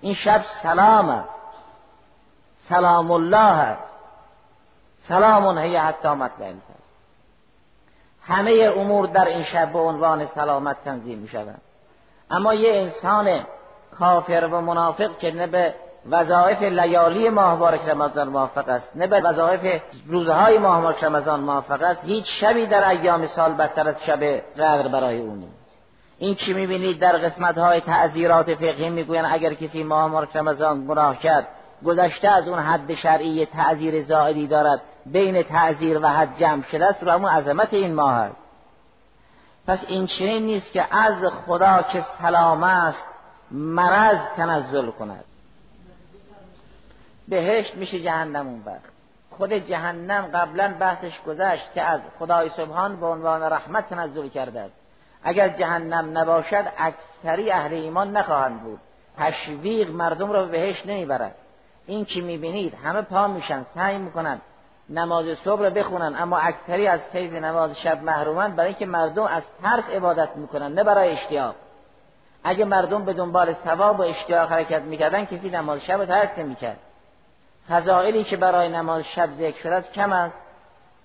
این 0.00 0.14
شب 0.14 0.42
سلام 0.42 1.08
است. 1.08 1.28
سلام 2.68 3.10
الله 3.10 3.36
است. 3.36 3.82
سلام 5.08 5.58
هیه 5.58 5.80
حتی 5.80 6.08
مطلع 6.08 6.46
الفجر. 6.46 6.82
همه 8.22 8.72
امور 8.76 9.06
در 9.06 9.24
این 9.24 9.44
شب 9.44 9.72
به 9.72 9.78
عنوان 9.78 10.26
سلامت 10.26 10.84
تنظیم 10.84 11.18
می 11.18 11.28
شود 11.28 11.60
اما 12.30 12.54
یه 12.54 12.74
انسان 12.74 13.46
کافر 13.98 14.48
و 14.52 14.60
منافق 14.60 15.18
که 15.18 15.30
نه 15.30 15.46
به 15.46 15.74
وظایف 16.10 16.62
لیالی 16.62 17.28
ماه 17.28 17.54
مبارک 17.54 17.88
رمضان 17.88 18.28
موفق 18.28 18.68
است. 18.68 18.88
نه 18.94 19.06
به 19.06 19.20
وظایف 19.20 19.82
روزهای 20.06 20.58
ماه 20.58 20.78
مبارک 20.78 21.04
رمضان 21.04 21.40
موفق 21.40 21.82
است. 21.82 22.00
هیچ 22.04 22.44
شبی 22.44 22.66
در 22.66 22.88
ایام 22.88 23.26
سال 23.26 23.52
بدتر 23.52 23.88
از 23.88 23.94
شب 24.06 24.24
قدر 24.24 24.88
برای 24.88 25.18
او 25.18 25.34
نیست. 25.34 25.78
این 26.18 26.34
چی 26.34 26.52
می‌بینید؟ 26.52 26.98
در 26.98 27.16
قسمت 27.16 27.58
های 27.58 27.80
تعذیرات 27.80 28.54
فقهی 28.54 28.90
می‌گویند 28.90 29.28
اگر 29.30 29.54
کسی 29.54 29.82
ماه 29.82 30.08
مبارک 30.08 30.36
رمضان 30.36 30.86
گناه 30.86 31.18
کرد 31.18 31.46
گذشته 31.84 32.28
از 32.28 32.48
اون 32.48 32.58
حد 32.58 32.94
شرعی 32.94 33.46
تعذیر 33.46 34.04
زائدی 34.04 34.46
دارد. 34.46 34.80
بین 35.06 35.42
تعذیر 35.42 35.98
و 35.98 36.06
حد 36.06 36.36
جمع 36.36 36.62
شده 36.62 36.86
است. 36.86 37.02
و 37.02 37.10
همون 37.10 37.30
عظمت 37.30 37.74
این 37.74 37.94
ماه 37.94 38.14
است. 38.14 38.36
پس 39.66 39.84
این 39.88 40.06
چنین 40.06 40.42
نیست 40.42 40.72
که 40.72 40.96
از 40.96 41.14
خدا 41.46 41.82
که 41.82 42.00
سلام 42.22 42.62
است 42.62 43.04
مرض 43.50 44.18
تنزل 44.36 44.90
کند. 44.90 45.24
بهشت 47.32 47.74
میشه 47.74 48.00
جهنم 48.00 48.46
اون 48.46 48.62
وقت 48.66 48.92
خود 49.30 49.52
جهنم 49.52 50.26
قبلا 50.34 50.74
بحثش 50.80 51.20
گذشت 51.26 51.72
که 51.74 51.82
از 51.82 52.00
خدای 52.18 52.50
سبحان 52.56 53.00
به 53.00 53.06
عنوان 53.06 53.42
رحمت 53.42 53.88
تنزل 53.88 54.28
کرده 54.28 54.60
است. 54.60 54.74
اگر 55.24 55.48
جهنم 55.48 56.18
نباشد 56.18 56.64
اکثری 56.78 57.50
اهل 57.50 57.74
ایمان 57.74 58.16
نخواهند 58.16 58.62
بود. 58.62 58.80
تشویق 59.18 59.90
مردم 59.90 60.30
را 60.30 60.44
به 60.44 60.50
بهشت 60.50 60.86
نمی‌برد. 60.86 61.34
این 61.86 62.04
که 62.04 62.20
می‌بینید؟ 62.20 62.74
همه 62.84 63.02
پا 63.02 63.26
میشن 63.26 63.66
سعی 63.74 63.98
می‌کنن 63.98 64.40
نماز 64.90 65.38
صبح 65.44 65.62
رو 65.62 65.70
بخونن 65.70 66.14
اما 66.18 66.38
اکثری 66.38 66.86
از 66.86 67.00
فیض 67.12 67.32
نماز 67.32 67.78
شب 67.78 68.02
محرومن 68.02 68.56
برای 68.56 68.68
اینکه 68.68 68.86
مردم 68.86 69.22
از 69.22 69.42
ترس 69.62 69.84
عبادت 69.84 70.36
می‌کنن 70.36 70.72
نه 70.72 70.84
برای 70.84 71.12
اشتیاق. 71.12 71.54
اگه 72.44 72.64
مردم 72.64 73.04
به 73.04 73.12
دنبال 73.12 73.54
ثواب 73.64 74.00
و 74.00 74.02
اشتیاق 74.02 74.52
حرکت 74.52 74.82
می‌کردن 74.82 75.24
کسی 75.24 75.50
نماز 75.50 75.80
شب 75.80 75.98
رو 75.98 76.06
ترک 76.06 76.38
نمی‌کرد. 76.38 76.78
فضائلی 77.68 78.24
که 78.24 78.36
برای 78.36 78.68
نماز 78.68 79.04
شب 79.04 79.28
ذکر 79.38 79.62
شده 79.62 79.74
است 79.74 79.92
کم 79.92 80.12
است. 80.12 80.34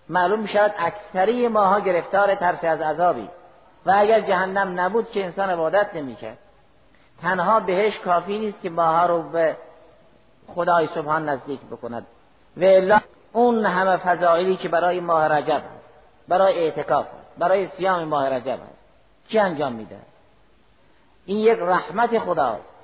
معلوم 0.10 0.40
می‌شود 0.40 0.74
اکثری 0.78 1.48
ماها 1.48 1.80
گرفتار 1.80 2.36
ترس 2.36 2.64
از 2.64 2.82
عذابی. 2.82 3.30
و 3.86 3.94
اگر 3.96 4.20
جهنم 4.20 4.80
نبود 4.80 5.12
که 5.12 5.26
انسان 5.26 5.50
عبادت 5.50 5.96
نمی‌کرد. 5.96 6.38
تنها 7.22 7.60
بهش 7.60 8.00
کافی 8.00 8.40
نیست 8.40 8.62
که 8.62 8.70
ماها 8.70 9.06
رو 9.06 9.30
به 9.30 9.58
خدای 10.56 10.88
سبحان 10.88 11.30
نزدیک 11.30 11.60
بکند. 11.62 12.06
و 12.58 12.64
الا 12.64 13.00
اون 13.34 13.66
همه 13.66 13.98
فضائلی 13.98 14.56
که 14.56 14.70
برای 14.70 15.00
ماه 15.00 15.28
رجب 15.28 15.52
هست. 15.52 15.90
برای 16.28 16.60
اعتکاف 16.60 17.06
هست. 17.06 17.38
برای 17.38 17.68
سیام 17.68 18.04
ماه 18.04 18.30
رجب 18.30 18.60
هست. 18.60 18.78
کی 19.30 19.40
انجام 19.40 19.74
میده 19.74 19.98
این 21.26 21.40
یک 21.40 21.60
رحمت 21.60 22.20
خداست. 22.20 22.77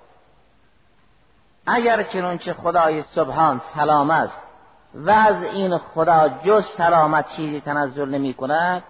اگر 1.66 2.04
چنانچه 2.04 2.54
خدای 2.54 3.02
سبحان 3.02 3.62
سلام 3.76 4.10
است 4.10 4.42
و 4.94 5.12
از 5.12 5.44
این 5.54 5.78
خدا 5.78 6.30
جز 6.30 6.66
سلامت 6.66 7.28
چیزی 7.28 7.62
تنزل 7.62 8.10
نمی 8.10 8.34
کند 8.34 8.84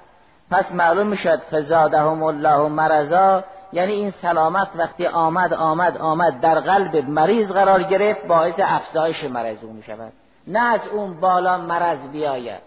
پس 0.51 0.71
معلوم 0.71 1.07
می‌شد 1.07 1.41
فزادهم 1.51 2.23
الله 2.23 2.67
مرضا 2.67 3.43
یعنی 3.73 3.93
این 3.93 4.11
سلامت 4.11 4.67
وقتی 4.75 5.07
آمد 5.07 5.53
آمد 5.53 5.97
آمد 5.97 6.39
در 6.39 6.59
قلب 6.59 7.09
مریض 7.09 7.51
قرار 7.51 7.83
گرفت 7.83 8.27
باعث 8.27 8.53
افزایش 8.57 9.23
مرض 9.23 9.57
او 9.63 9.73
می 9.73 9.83
شود. 9.83 10.13
نه 10.47 10.59
از 10.59 10.87
اون 10.91 11.19
بالا 11.19 11.57
مرض 11.57 11.99
بیاید 11.99 12.61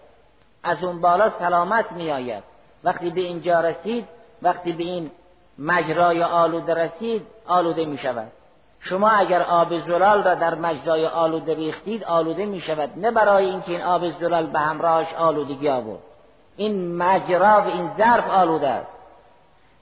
از 0.63 0.83
اون 0.83 1.01
بالا 1.01 1.29
سلامت 1.29 1.91
می 1.91 2.11
آید. 2.11 2.43
وقتی 2.83 3.09
به 3.09 3.21
اینجا 3.21 3.59
رسید 3.59 4.07
وقتی 4.41 4.73
به 4.73 4.83
این 4.83 5.11
مجرای 5.59 6.23
آلوده 6.23 6.73
رسید 6.73 7.27
آلوده 7.47 7.85
می 7.85 7.97
شود. 7.97 8.31
شما 8.89 9.09
اگر 9.09 9.41
آب 9.41 9.79
زلال 9.79 10.23
را 10.23 10.35
در 10.35 10.55
مجرای 10.55 11.07
آلوده 11.07 11.55
ریختید 11.55 12.03
آلوده 12.03 12.45
می 12.45 12.61
شود 12.61 12.89
نه 12.95 13.11
برای 13.11 13.45
اینکه 13.45 13.71
این 13.71 13.81
آب 13.81 14.19
زلال 14.19 14.47
به 14.47 14.59
همراهش 14.59 15.13
آلودگی 15.13 15.69
آورد 15.69 15.99
این 16.57 16.97
مجرا 16.97 17.61
و 17.61 17.67
این 17.67 17.91
ظرف 17.97 18.29
آلوده 18.29 18.67
است. 18.67 18.91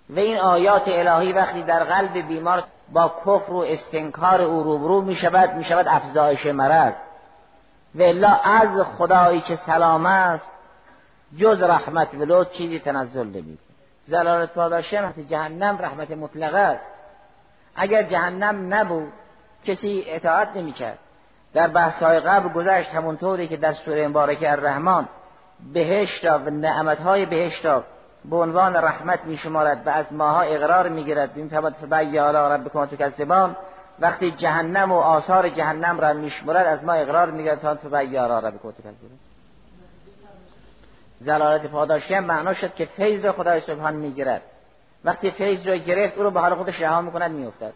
و 0.09 0.19
این 0.19 0.37
آیات 0.37 0.83
الهی 0.87 1.33
وقتی 1.33 1.63
در 1.63 1.83
قلب 1.83 2.27
بیمار 2.27 2.63
با 2.93 3.11
کفر 3.25 3.53
و 3.53 3.57
استنکار 3.57 4.41
او 4.41 4.63
روبرو 4.63 5.01
می 5.01 5.15
شود 5.15 5.53
می 5.53 5.63
شود 5.63 5.85
افزایش 5.89 6.45
مرض. 6.45 6.93
و 7.95 8.01
الا 8.01 8.29
از 8.29 8.81
خدایی 8.97 9.41
که 9.41 9.55
سلام 9.55 10.05
است 10.05 10.45
جز 11.37 11.61
رحمت 11.61 12.13
و 12.13 12.25
لطف 12.25 12.51
چیزی 12.51 12.79
تنزل 12.79 13.27
نمی 13.27 13.57
زلالت 14.07 14.53
پاداشه 14.53 15.13
جهنم 15.29 15.77
رحمت 15.81 16.11
مطلقه 16.11 16.57
است. 16.57 16.94
اگر 17.75 18.03
جهنم 18.03 18.73
نبود 18.73 19.11
کسی 19.65 20.03
اطاعت 20.07 20.57
نمی‌کرد. 20.57 20.97
در 21.53 21.67
بحث 21.67 22.03
های 22.03 22.19
قبل 22.19 22.49
گذشت 22.49 22.89
همونطوری 22.89 23.47
که 23.47 23.57
در 23.57 23.73
سوره 23.73 24.07
مبارکه 24.07 24.51
الرحمن 24.51 25.07
بهشت 25.73 26.25
و 26.25 26.49
نعمت 26.49 26.99
های 26.99 27.25
بهشت 27.25 27.63
به 28.25 28.35
عنوان 28.35 28.75
رحمت 28.75 29.25
می 29.25 29.37
شمارد 29.37 29.87
و 29.87 29.89
از 29.89 30.13
ماها 30.13 30.41
اقرار 30.41 30.89
می 30.89 31.03
گیرد 31.03 31.33
بیم 31.33 31.49
فبد 31.49 31.73
فبی 31.73 32.17
علا 32.17 32.55
ربکم 32.55 32.85
تکذبان. 32.85 33.55
وقتی 33.99 34.31
جهنم 34.31 34.91
و 34.91 34.95
آثار 34.95 35.49
جهنم 35.49 35.99
را 35.99 36.13
می 36.13 36.29
شمارد 36.29 36.67
از 36.67 36.83
ما 36.83 36.93
اقرار 36.93 37.31
می 37.31 37.43
گیرد 37.43 37.59
فبی 37.59 38.17
علا 38.17 38.39
ربکم 38.39 38.71
تکذبان. 38.71 39.19
زلالت 41.21 41.65
پاداشی 41.65 42.13
هم 42.13 42.23
معنا 42.23 42.53
شد 42.53 42.73
که 42.73 42.85
فیض 42.85 43.25
خدای 43.25 43.61
سبحان 43.61 43.95
می 43.95 44.11
گیرد 44.11 44.41
وقتی 45.05 45.31
فیض 45.31 45.67
رو 45.67 45.77
گرفت 45.77 46.17
او 46.17 46.23
رو 46.23 46.31
به 46.31 46.39
حال 46.39 46.55
خودش 46.55 46.81
رها 46.81 47.01
می‌کند 47.01 47.31
میافتد. 47.31 47.73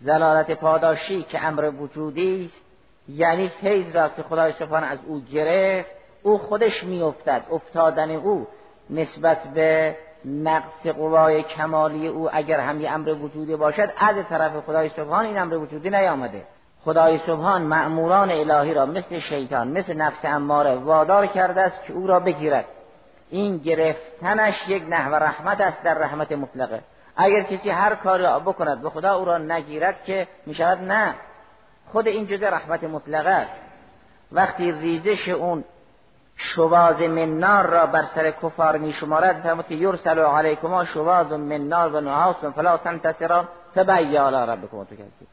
زلالت 0.00 0.50
پاداشی 0.50 1.22
که 1.22 1.44
امر 1.44 1.70
وجودی 1.80 2.44
است 2.44 2.60
یعنی 3.08 3.48
فیض 3.48 3.96
را 3.96 4.08
که 4.08 4.22
خدای 4.22 4.52
سبحان 4.58 4.84
از 4.84 4.98
او 5.06 5.20
گرفت 5.20 5.90
او 6.22 6.38
خودش 6.38 6.84
میافتد. 6.84 7.44
افتادن 7.50 8.10
او 8.10 8.46
نسبت 8.90 9.42
به 9.42 9.96
نقص 10.24 10.86
قوای 10.86 11.42
کمالی 11.42 12.08
او 12.08 12.28
اگر 12.32 12.60
هم 12.60 12.80
یه 12.80 12.90
امر 12.90 13.08
وجودی 13.08 13.56
باشد 13.56 13.92
از 13.98 14.16
طرف 14.28 14.52
خدای 14.66 14.88
سبحان 14.88 15.24
این 15.24 15.38
امر 15.38 15.54
وجودی 15.54 15.90
نیامده. 15.90 16.46
خدای 16.84 17.18
سبحان 17.18 17.62
مأموران 17.62 18.30
الهی 18.30 18.74
را 18.74 18.86
مثل 18.86 19.18
شیطان 19.18 19.68
مثل 19.68 19.96
نفس 19.96 20.24
اماره 20.24 20.74
وادار 20.74 21.26
کرده 21.26 21.60
است 21.60 21.84
که 21.84 21.92
او 21.92 22.06
را 22.06 22.20
بگیرد. 22.20 22.64
این 23.30 23.58
گرفتنش 23.58 24.68
یک 24.68 24.84
نحو 24.88 25.14
رحمت 25.14 25.60
است 25.60 25.82
در 25.82 25.94
رحمت 25.94 26.32
مطلقه. 26.32 26.80
اگر 27.16 27.42
کسی 27.42 27.70
هر 27.70 27.94
کاری 27.94 28.24
بکند 28.46 28.82
به 28.82 28.90
خدا 28.90 29.14
او 29.14 29.24
را 29.24 29.38
نگیرد 29.38 30.04
که 30.04 30.28
می 30.46 30.54
شود 30.54 30.78
نه. 30.78 31.14
خود 31.92 32.08
این 32.08 32.26
جزء 32.26 32.50
رحمت 32.50 32.84
مطلقه 32.84 33.30
است. 33.30 33.52
وقتی 34.32 34.72
ریزش 34.72 35.28
اون 35.28 35.64
شواز 36.36 37.02
نار 37.02 37.66
را 37.66 37.86
بر 37.86 38.04
سر 38.14 38.30
کفار 38.30 38.76
می 38.76 38.92
شمارد 38.92 39.40
فرمود 39.40 39.66
که 39.66 39.74
یرسل 39.74 40.18
علیکما 40.18 40.84
شواز 40.84 41.32
من 41.32 41.68
نار 41.68 41.94
و 41.94 42.00
نحاس 42.00 42.36
فلا 42.36 42.76
تنتصران 42.76 43.48
فبیا 43.74 44.26
علی 44.26 44.52
ربکم 44.52 44.84
تکذب 44.84 45.26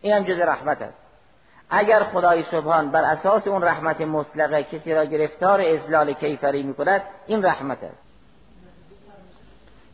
این 0.00 0.12
هم 0.12 0.22
جزء 0.22 0.44
رحمت 0.44 0.82
است. 0.82 1.03
اگر 1.70 2.04
خدای 2.04 2.44
سبحان 2.50 2.90
بر 2.90 3.02
اساس 3.04 3.46
اون 3.46 3.64
رحمت 3.64 4.00
مطلقه 4.00 4.62
کسی 4.62 4.94
را 4.94 5.04
گرفتار 5.04 5.60
ازلال 5.60 6.12
کیفری 6.12 6.62
می 6.62 6.74
کند 6.74 7.02
این 7.26 7.44
رحمت 7.44 7.84
است. 7.84 8.04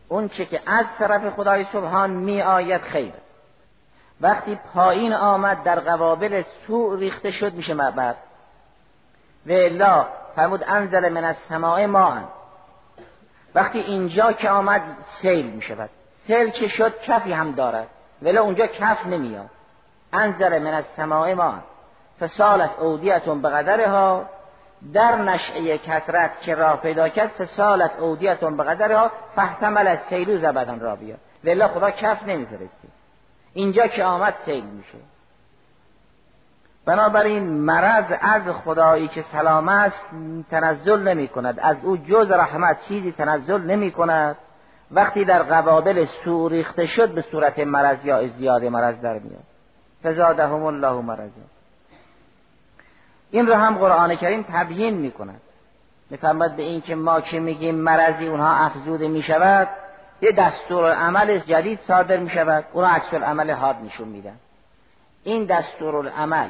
اون 0.09 0.29
چه 0.29 0.45
که 0.45 0.61
از 0.67 0.87
طرف 0.99 1.35
خدای 1.35 1.67
سبحان 1.73 2.11
می 2.11 2.43
آید 2.43 2.81
خیر. 2.81 3.13
است 3.13 3.31
وقتی 4.21 4.59
پایین 4.75 5.13
آمد 5.13 5.63
در 5.63 5.81
قوابل 5.81 6.43
سوء 6.67 6.97
ریخته 6.97 7.31
شد 7.31 7.55
میشه 7.55 7.75
معبد 7.75 8.17
و 9.47 9.53
الا 9.53 10.07
فرمود 10.37 10.65
انزل 10.69 11.09
من 11.09 11.25
السماء 11.25 11.87
ما 11.87 12.19
وقتی 13.55 13.79
اینجا 13.79 14.33
که 14.33 14.51
آمد 14.51 14.83
سیل 15.09 15.47
می 15.47 15.63
شود 15.63 15.91
سیل 16.27 16.51
که 16.51 16.69
شد؟ 16.69 17.01
کفی 17.01 17.33
هم 17.33 17.53
دارد. 17.53 17.87
ولی 18.23 18.39
اونجا 18.39 18.67
کف 18.67 19.07
نمیاد. 19.07 19.51
انزل 20.13 20.59
من 20.63 20.75
السماء 20.75 21.35
ما. 21.35 21.55
فسالت 22.21 22.71
اودیتون 22.79 23.43
به 23.43 23.49
قدرها. 23.49 24.25
در 24.93 25.17
نشعه 25.17 25.79
کثرت 25.79 26.41
که 26.41 26.55
راه 26.55 26.77
پیدا 26.77 27.09
کرد 27.09 27.29
فسالت 27.29 27.91
اودیتون 27.99 28.57
به 28.57 28.63
قدرها. 28.63 29.11
فحتمل 29.37 29.87
از 29.87 29.99
سیلو 30.09 30.37
زبدن 30.37 30.81
را 30.81 30.97
بیا. 30.97 31.17
ولی 31.45 31.67
خدا 31.67 31.91
کف 31.91 32.23
نمیفرستی 32.23 32.89
اینجا 33.55 33.87
که 33.87 34.05
آمد 34.05 34.35
سیل 34.45 34.65
میشه. 34.65 34.99
بنابراین 36.85 37.49
مرض 37.49 38.05
از 38.21 38.43
خدایی 38.65 39.09
که 39.09 39.23
سلام 39.23 39.69
است 39.69 40.05
تنزل 40.51 41.09
نمی 41.09 41.29
کند 41.29 41.61
از 41.63 41.77
او 41.83 41.97
جز 41.97 42.31
رحمت 42.31 42.81
چیزی 42.89 43.13
تنزل 43.13 43.61
نمی 43.61 43.91
کند 43.91 44.37
وقتی 44.91 45.25
در 45.25 45.43
قبابل 45.43 46.05
سو 46.05 46.49
ریخته 46.49 46.87
شد 46.87 47.15
به 47.15 47.23
صورت 47.23 47.59
مرض 47.59 48.05
یا 48.05 48.19
ازدیاد 48.19 48.65
مرض 48.65 49.01
در 49.01 49.19
میاد. 49.19 49.50
فزادهم 50.05 50.63
الله 50.63 51.01
مرض 51.01 51.31
این 53.31 53.47
رو 53.47 53.55
هم 53.55 53.79
قرآن 53.79 54.15
کریم 54.15 54.47
تبیین 54.53 54.95
می 54.95 55.11
کند 55.11 55.41
به 56.57 56.63
این 56.63 56.81
که 56.81 56.95
ما 56.95 57.21
که 57.21 57.41
میگیم 57.41 57.75
مرضی 57.75 58.27
اونها 58.27 58.65
افزوده 58.65 59.09
می 59.09 59.23
شود 59.23 59.69
یه 60.21 60.33
دستور 60.33 60.93
عمل 60.93 61.39
جدید 61.39 61.79
صادر 61.89 62.17
می 62.17 62.31
شود 62.31 62.65
اونها 62.73 62.91
عکس 62.91 63.15
عمل 63.15 63.51
حاد 63.51 63.77
نشون 63.85 64.09
میدن. 64.09 64.37
این 65.25 65.45
دستور 65.45 66.09
عمل 66.09 66.49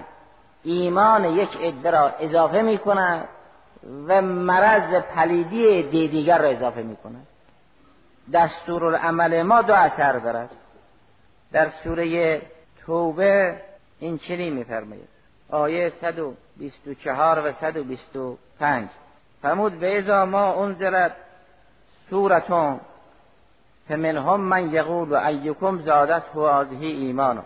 ایمان 0.64 1.24
یک 1.24 1.56
عده 1.56 1.90
را 1.90 2.12
اضافه 2.20 2.62
می 2.62 2.78
کند 2.78 3.28
و 4.06 4.22
مرض 4.22 4.94
پلیدی 4.94 5.82
دیگر 6.08 6.38
را 6.38 6.48
اضافه 6.48 6.82
می 6.82 6.96
کند 6.96 7.26
دستور 8.32 8.96
عمل 8.96 9.42
ما 9.42 9.62
دو 9.62 9.74
اثر 9.74 10.12
دارد. 10.12 10.50
در 11.52 11.68
سوره 11.68 12.42
توبه 12.90 13.56
این 13.98 14.18
چنین 14.18 14.52
میفرماید؟ 14.52 15.08
آیه 15.50 15.92
124 16.00 17.48
و 17.48 17.52
125 17.52 18.88
فرمود 19.42 19.80
به 19.80 19.98
ازا 19.98 20.26
ما 20.26 20.64
انزلت 20.64 21.12
سورتون 22.10 22.80
فمنهم 23.88 24.40
من 24.40 24.72
یقول 24.72 25.08
و 25.08 25.14
ایکم 25.14 25.78
زادت 25.78 26.22
هو 26.34 26.42
ایمانو 26.80 27.42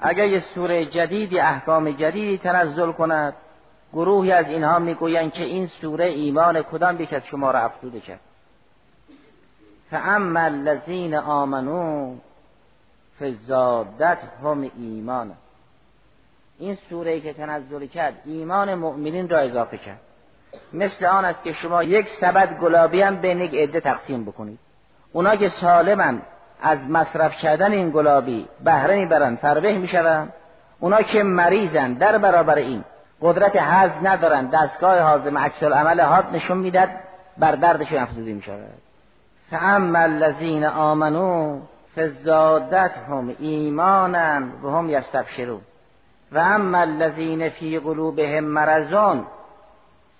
اگر 0.00 0.26
یه 0.26 0.40
سوره 0.40 0.86
جدیدی 0.86 1.40
احکام 1.40 1.90
جدیدی 1.90 2.38
تنزل 2.38 2.92
کند 2.92 3.34
گروهی 3.92 4.32
از 4.32 4.48
اینها 4.48 4.78
می‌گویند 4.78 5.32
که 5.32 5.42
این 5.44 5.66
سوره 5.66 6.04
ایمان 6.04 6.62
کدام 6.62 7.00
یک 7.00 7.12
از 7.12 7.26
شما 7.26 7.50
را 7.50 7.58
افزوده 7.60 8.00
کرد؟ 8.00 8.20
فاما 9.90 10.40
الذین 10.40 11.14
آمنو 11.14 12.16
فزادت 13.20 14.18
هم 14.44 14.70
ایمان. 14.78 15.32
این 16.58 16.78
سوره 16.90 17.20
که 17.20 17.32
تنزل 17.32 17.86
کرد 17.86 18.14
ایمان 18.24 18.74
مؤمنین 18.74 19.28
را 19.28 19.38
اضافه 19.38 19.78
کرد. 19.78 20.00
مثل 20.72 21.04
آن 21.04 21.24
است 21.24 21.42
که 21.42 21.52
شما 21.52 21.82
یک 21.82 22.08
سبد 22.08 22.58
گلابی 22.58 23.02
هم 23.02 23.16
بین 23.16 23.40
یک 23.40 23.54
عده 23.54 23.80
تقسیم 23.80 24.24
بکنید. 24.24 24.58
اونا 25.12 25.36
که 25.36 25.48
سالمن 25.48 26.22
از 26.62 26.78
مصرف 26.88 27.36
کردن 27.36 27.72
این 27.72 27.90
گلابی 27.90 28.48
بهره 28.64 28.96
می‌برن 28.96 29.36
فربه 29.36 29.78
میشون 29.78 30.28
اونا 30.80 31.02
که 31.02 31.22
مریضن 31.22 31.92
در 31.92 32.18
برابر 32.18 32.54
این 32.54 32.84
قدرت 33.22 33.56
حز 33.56 33.90
ندارن. 34.02 34.46
دستگاه 34.46 35.00
حازم 35.00 35.38
عکس 35.38 35.62
العمل 35.62 36.00
حاد 36.00 36.26
نشون 36.32 36.58
می‌داد 36.58 36.88
بر 37.38 37.52
دردشون 37.52 37.98
افزوده 37.98 38.32
می‌شود. 38.32 38.82
فاما 39.50 39.98
الذین 39.98 40.64
آمنو 40.64 41.60
فزادت 41.96 42.92
هم 43.08 43.36
ایمانا 43.38 44.42
و 44.62 44.70
هم 44.70 44.90
یستبشرون. 44.90 45.60
و 46.32 46.38
اما 46.38 46.78
الذین 46.78 47.48
فی 47.48 47.78
قلوبهم 47.78 48.44
مرضون 48.44 49.26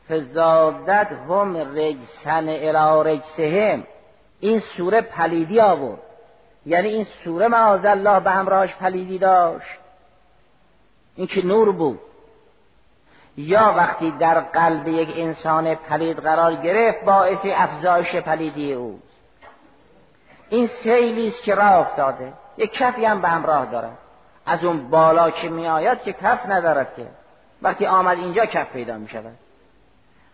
فزادت 0.09 1.09
هم 1.29 1.57
رجسن 1.57 2.49
الی 2.49 3.11
رجسهم. 3.11 3.85
این 4.41 4.61
سوره 4.61 5.01
پلیدی 5.01 5.61
آورد. 5.61 6.01
یعنی 6.67 6.89
این 6.89 7.07
سوره 7.25 7.49
معاذ 7.49 7.85
الله 7.85 8.21
به 8.21 8.31
همراهش 8.31 8.75
پلیدی 8.75 9.19
داشت. 9.19 9.79
این 11.17 11.27
که 11.27 11.47
نور 11.47 11.73
بود. 11.73 12.01
یا 13.37 13.75
وقتی 13.77 14.11
در 14.11 14.41
قلب 14.41 14.89
یک 14.89 15.09
انسان 15.17 15.75
پلید 15.75 16.17
قرار 16.17 16.55
گرفت 16.55 17.05
باعث 17.05 17.39
افزایش 17.45 18.17
پلیدی 18.17 18.73
او. 18.73 19.01
این 20.49 20.67
سیلی 20.67 21.29
است 21.29 21.43
که 21.43 21.55
راه 21.55 21.73
افتاده. 21.73 22.33
یک 22.57 22.73
کفی 22.73 23.05
هم 23.05 23.21
به 23.21 23.29
همراه 23.29 23.67
داره. 23.67 23.89
از 24.47 24.65
اون 24.65 24.91
بالا 24.91 25.31
که 25.31 25.49
میآید 25.49 26.03
که 26.03 26.13
کف 26.13 26.47
ندارد 26.47 26.95
که. 26.97 27.07
وقتی 27.63 27.87
آمد 27.87 28.19
اینجا 28.19 28.47
کف 28.47 28.73
پیدا 28.73 28.99
می 28.99 29.09
شود 29.09 29.39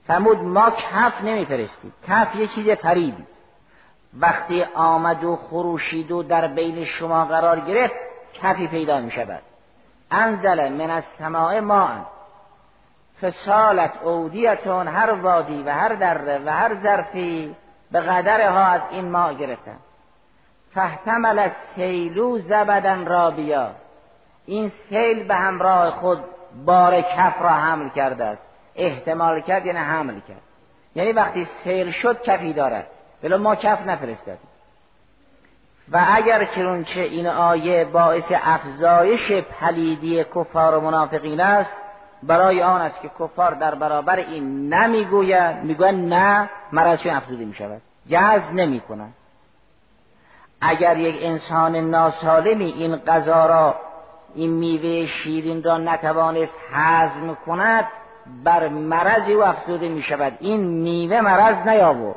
فرمود 0.07 0.39
ما 0.39 0.71
کف 0.71 1.23
نمیفرستید 1.23 1.93
کف 2.09 2.37
یه 2.37 2.47
چیز 2.47 2.71
فریبی 2.71 3.27
وقتی 4.15 4.65
آمد 4.75 5.25
و 5.25 5.37
خروشید 5.37 6.11
و 6.11 6.23
در 6.23 6.47
بین 6.47 6.85
شما 6.85 7.25
قرار 7.25 7.61
گرفت 7.61 7.95
کفی 8.35 8.67
پیدا 8.67 9.01
می 9.01 9.11
شود 9.11 9.43
انزل 10.11 10.73
من 10.73 10.91
از 10.91 11.05
سماع 11.19 11.61
ما 11.61 11.89
فسالت 13.23 13.93
اودیتون 14.03 14.89
هر 14.89 15.11
وادی 15.11 15.63
و 15.63 15.71
هر 15.71 15.95
دره 15.95 16.39
و 16.47 16.51
هر 16.51 16.83
ظرفی 16.83 17.57
به 17.91 18.01
قدرها 18.01 18.65
از 18.65 18.81
این 18.91 19.11
ماء 19.11 19.33
گرفتن. 19.33 19.77
فاحتمل 20.75 21.49
سیلو 21.75 22.39
زبدن 22.39 23.07
رابیا 23.07 23.71
این 24.47 24.73
سیل 24.89 25.25
به 25.25 25.35
همراه 25.35 25.91
خود 25.91 26.25
بار 26.65 27.01
کف 27.01 27.43
را 27.43 27.49
حمل 27.49 27.89
کرده 27.89 28.25
است. 28.25 28.43
احتمال 28.77 29.41
کرد 29.41 29.67
یعنی 29.67 29.79
حمل 29.79 30.21
کرد. 30.21 30.43
یعنی 30.95 31.13
وقتی 31.13 31.49
سیل 31.65 31.91
شد 31.91 32.23
کفی 32.23 32.53
دارد. 32.53 32.87
ولی 33.23 33.37
ما 33.37 33.55
کف 33.55 33.87
نفرستادیم 33.87 34.49
و 35.93 36.05
اگر 36.09 36.45
چه 36.85 37.01
این 37.01 37.27
آیه 37.27 37.85
باعث 37.85 38.33
افزایش 38.45 39.33
پلیدی 39.33 40.25
کفار 40.25 40.75
و 40.75 40.81
منافقین 40.81 41.41
است 41.41 41.73
برای 42.23 42.63
آن 42.63 42.81
است 42.81 43.01
که 43.01 43.11
کفار 43.21 43.51
در 43.51 43.75
برابر 43.75 44.17
این 44.17 44.75
نمی‌گویند 44.75 45.65
می‌گویند 45.65 46.15
نه 46.15 46.51
مرضشون 46.73 47.13
افزوده 47.13 47.45
می 47.45 47.55
شود 47.55 47.83
جذب 48.09 48.53
نمی 48.53 48.81
کنند 48.81 49.15
اگر 50.63 50.97
یک 50.97 51.17
انسان 51.23 51.77
ناسالمی 51.77 52.65
این 52.65 52.97
غذا 52.97 53.47
را 53.47 53.75
این 54.35 54.51
میوه 54.51 55.07
شیرین 55.07 55.63
را 55.63 55.79
نتوانست 55.79 56.55
هضم 56.73 57.37
کند 57.47 57.89
بر 58.45 58.69
مرضی 58.69 59.35
و 59.35 59.41
افزوده 59.41 59.89
می 59.89 60.03
شود 60.03 60.37
این 60.41 60.61
میوه 60.61 61.21
مرض 61.21 61.69
نیاورد. 61.69 62.17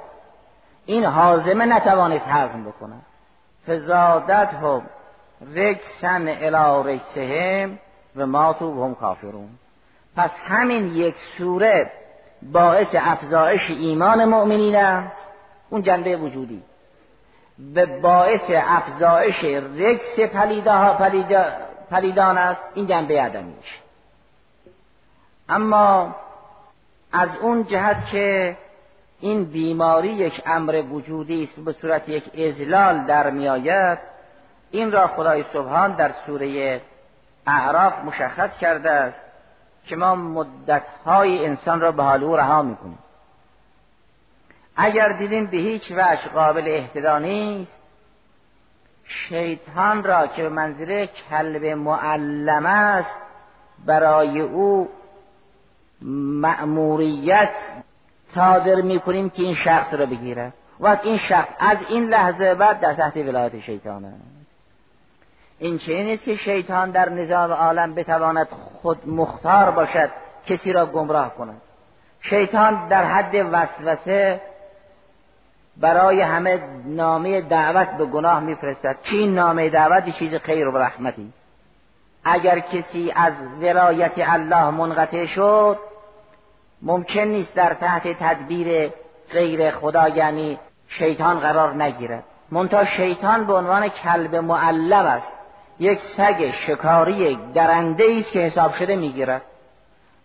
این 0.86 1.06
حازمه 1.06 1.66
نتوانست 1.66 2.28
هضم 2.28 2.64
بکنه 2.64 2.96
فزادت 3.68 4.54
هم 4.54 4.82
رکسن 5.56 6.28
الا 6.28 6.82
رکسهم 6.82 7.80
و 8.16 8.26
ماتو 8.26 8.86
هم 8.86 8.96
کافرون. 8.96 9.50
پس 10.18 10.30
همین 10.48 10.86
یک 10.86 11.16
سوره 11.38 11.92
باعث 12.42 12.96
افزایش 13.00 13.72
ایمان 13.72 14.26
مؤمنین 14.26 14.76
است. 14.76 15.18
اون 15.70 15.82
جنبه 15.82 16.18
وجودی. 16.18 16.64
و 17.76 17.86
باعث 17.86 18.52
افزایش 18.52 19.44
رکس 19.78 20.20
پلیدان 21.90 22.38
است. 22.38 22.62
این 22.74 22.88
جنبه 22.88 23.22
عدمیش 23.22 23.80
اما 25.50 26.16
از 27.12 27.30
اون 27.42 27.64
جهت 27.64 28.06
که 28.06 28.58
این 29.20 29.46
بیماری 29.46 30.08
یک 30.08 30.42
امر 30.46 30.84
وجودی 30.92 31.44
است 31.44 31.56
به 31.56 31.72
صورت 31.82 32.10
یک 32.10 32.40
ازلال 32.40 33.06
در 33.06 33.30
میآید 33.30 33.98
این 34.72 34.92
را 34.92 35.08
خدای 35.08 35.46
سبحان 35.54 35.96
در 35.96 36.12
سوره 36.26 36.82
اعراف 37.48 37.94
مشخص 38.06 38.58
کرده 38.58 38.92
است 38.92 39.22
که 39.86 39.96
ما 39.96 40.16
مدتهای 40.16 41.46
انسان 41.46 41.80
را 41.80 41.92
به 41.92 42.04
حال 42.04 42.24
او 42.24 42.36
رها 42.36 42.62
می‌کنیم. 42.62 43.00
اگر 44.76 45.12
دیدیم 45.12 45.46
به 45.46 45.58
هیچ 45.58 45.92
وجه 45.92 46.30
قابل 46.34 46.68
اهتدا 46.68 47.20
نیست 47.20 47.80
شیطان 49.04 50.04
را 50.04 50.28
که 50.28 50.44
به 50.44 50.50
منظره 50.50 51.08
کلب 51.30 51.66
معلم 51.66 52.66
است 52.66 53.12
برای 53.86 54.42
او 54.42 54.90
مأموریت 56.42 57.50
صادر 58.36 58.82
می‌کنیم 58.82 59.30
که 59.30 59.44
این 59.44 59.54
شخص 59.54 59.94
را 59.94 60.06
بگیره 60.06 60.54
و 60.80 60.98
این 61.04 61.18
شخص 61.18 61.50
از 61.60 61.78
این 61.90 62.04
لحظه 62.04 62.56
بعد 62.56 62.80
در 62.80 62.94
تحت 62.94 63.18
ولایت 63.18 63.60
شیطان 63.60 64.06
است. 64.06 64.16
این 65.60 65.78
چه 65.78 66.04
نیست 66.04 66.24
که 66.24 66.36
شیطان 66.36 66.92
در 66.92 67.10
نظام 67.10 67.52
عالم 67.52 67.96
بتواند 67.96 68.48
خود 68.82 69.10
مختار 69.10 69.72
باشد 69.72 70.10
کسی 70.46 70.74
را 70.74 70.86
گمراه 70.86 71.36
کند. 71.36 71.62
شیطان 72.22 72.88
در 72.88 73.04
حد 73.04 73.48
وسوسه 73.52 74.42
برای 75.78 76.22
همه 76.22 76.64
نامه 76.86 77.42
دعوت 77.42 77.88
به 77.88 78.06
گناه 78.06 78.40
میفرستد. 78.40 78.98
چی 79.04 79.28
نامه 79.28 79.70
دعوت؟ 79.70 80.10
چیز 80.10 80.36
خیر 80.36 80.68
و 80.68 80.78
رحمتی. 80.78 81.34
اگر 82.24 82.60
کسی 82.60 83.14
از 83.16 83.34
ولایت 83.62 84.14
الله 84.18 84.70
منقطع 84.70 85.26
شد 85.26 85.80
ممکن 86.82 87.22
نیست 87.22 87.54
در 87.54 87.74
تحت 87.74 88.08
تدبیر 88.08 88.92
غیر 89.32 89.72
خدا 89.72 90.08
یعنی 90.10 90.60
شیطان 90.88 91.40
قرار 91.40 91.84
نگیرد. 91.84 92.24
منتها 92.52 92.84
شیطان 92.84 93.48
به 93.48 93.54
عنوان 93.54 93.88
کلب 93.88 94.36
معلم 94.36 95.06
است. 95.06 95.32
یک 95.80 96.02
سگ 96.02 96.52
شکاری 96.52 97.40
درنده 97.54 98.16
است 98.20 98.32
که 98.32 98.40
حساب 98.40 98.74
شده 98.74 98.96
می‌گیرد. 98.96 99.42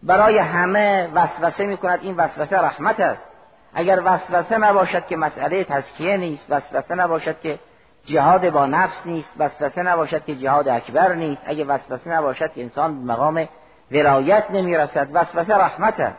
برای 0.03 0.39
همه 0.39 1.09
وسوسه 1.15 1.67
می‌کند. 1.67 1.99
این 2.03 2.17
وسوسه 2.17 2.59
رحمت 2.59 3.01
است. 3.01 3.30
اگر 3.75 4.01
وسوسه 4.05 4.59
نباشد 4.59 5.07
که 5.07 5.17
مسئله 5.17 5.65
تزکیه 5.65 6.17
نیست 6.17 6.47
وسوسه 6.49 6.95
نباشد 6.95 7.41
که 7.41 7.59
جهاد 8.07 8.51
با 8.51 8.67
نفس 8.67 9.07
نیست 9.07 9.33
وسوسه 9.39 9.83
نباشد 9.83 10.25
که 10.25 10.35
جهاد 10.35 10.69
اکبر 10.69 11.15
نیست. 11.15 11.43
اگر 11.47 11.65
وسوسه 11.69 12.11
نباشد 12.11 12.53
که 12.53 12.63
انسان 12.63 13.07
به 13.07 13.13
مقام 13.13 13.49
ولایت 13.91 14.51
نمی‌رسد. 14.51 15.09
وسوسه 15.13 15.55
رحمت 15.55 16.01
است. 16.01 16.17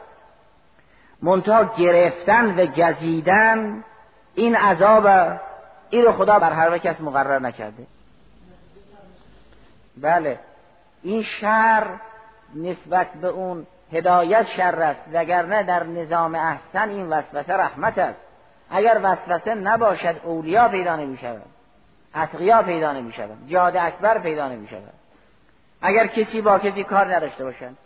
منتها 1.21 1.63
گرفتن 1.63 2.59
و 2.59 2.65
گزیدن 2.65 3.83
این 4.35 4.55
عذاب 4.55 5.05
است. 5.05 5.43
این 5.89 6.05
رو 6.05 6.11
خدا 6.11 6.39
بر 6.39 6.53
هر 6.53 6.77
کس 6.77 7.01
مقرر 7.01 7.39
نکرده. 7.39 7.87
بله. 9.97 10.39
این 11.03 11.21
شر 11.21 11.87
نسبت 12.55 13.07
به 13.21 13.27
اون 13.27 13.67
هدایت 13.91 14.45
شر 14.45 14.81
است 14.81 14.99
وگرنه 15.13 15.63
در 15.63 15.83
نظام 15.83 16.35
احسن 16.35 16.89
این 16.89 17.09
وسوسه 17.09 17.53
رحمت 17.53 17.97
است. 17.97 18.19
اگر 18.69 18.99
وسوسه 19.03 19.55
نباشد 19.55 20.15
اولیا 20.23 20.67
پیدا 20.67 20.95
نمی 20.95 21.17
شود 21.17 21.41
اتقیا 22.15 22.63
پیدا 22.63 22.93
نمی 22.93 23.13
شود 23.13 23.47
جاد 23.47 23.77
اکبر 23.77 24.19
پیدا 24.19 24.49
نمی 24.49 24.67
شود 24.67 24.93
اگر 25.81 26.07
کسی 26.07 26.41
با 26.41 26.59
کسی 26.59 26.83
کار 26.83 27.15
نداشته 27.15 27.43
باشند 27.43 27.77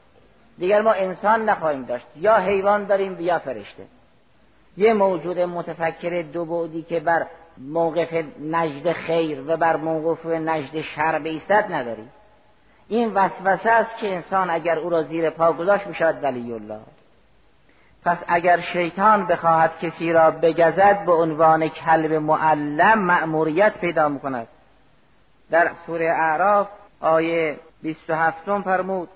دیگر 0.57 0.81
ما 0.81 0.91
انسان 0.91 1.49
نخواهیم 1.49 1.85
داشت. 1.85 2.05
یا 2.15 2.35
حیوان 2.35 2.85
داریم 2.85 3.19
یا 3.19 3.39
فرشته. 3.39 3.83
یه 4.77 4.93
موجود 4.93 5.39
متفکر 5.39 6.21
دو 6.21 6.45
بعدی 6.45 6.81
که 6.81 6.99
بر 6.99 7.25
موقف 7.57 8.23
نجد 8.41 8.91
خیر 8.91 9.43
و 9.47 9.57
بر 9.57 9.75
موقف 9.75 10.25
نجد 10.25 10.81
شر 10.81 11.19
بیستد 11.19 11.65
نداریم. 11.69 12.11
این 12.87 13.13
وسوسه 13.13 13.71
است 13.71 13.97
که 13.97 14.15
انسان 14.15 14.49
اگر 14.49 14.79
او 14.79 14.89
را 14.89 15.03
زیر 15.03 15.29
پا 15.29 15.53
گذاشت 15.53 15.87
می‌شود 15.87 16.23
ولی 16.23 16.53
الله. 16.53 16.79
پس 18.05 18.17
اگر 18.27 18.59
شیطان 18.59 19.27
بخواهد 19.27 19.79
کسی 19.79 20.13
را 20.13 20.31
بگزد 20.31 21.05
به 21.05 21.11
عنوان 21.11 21.67
کلب 21.67 22.13
معلم 22.13 22.99
مأموریت 22.99 23.77
پیدا 23.77 24.09
می‌کند. 24.09 24.47
در 25.51 25.71
سوره 25.85 26.11
اعراف 26.11 26.67
آیه 27.01 27.59
27 27.81 28.61
فرمود 28.61 29.09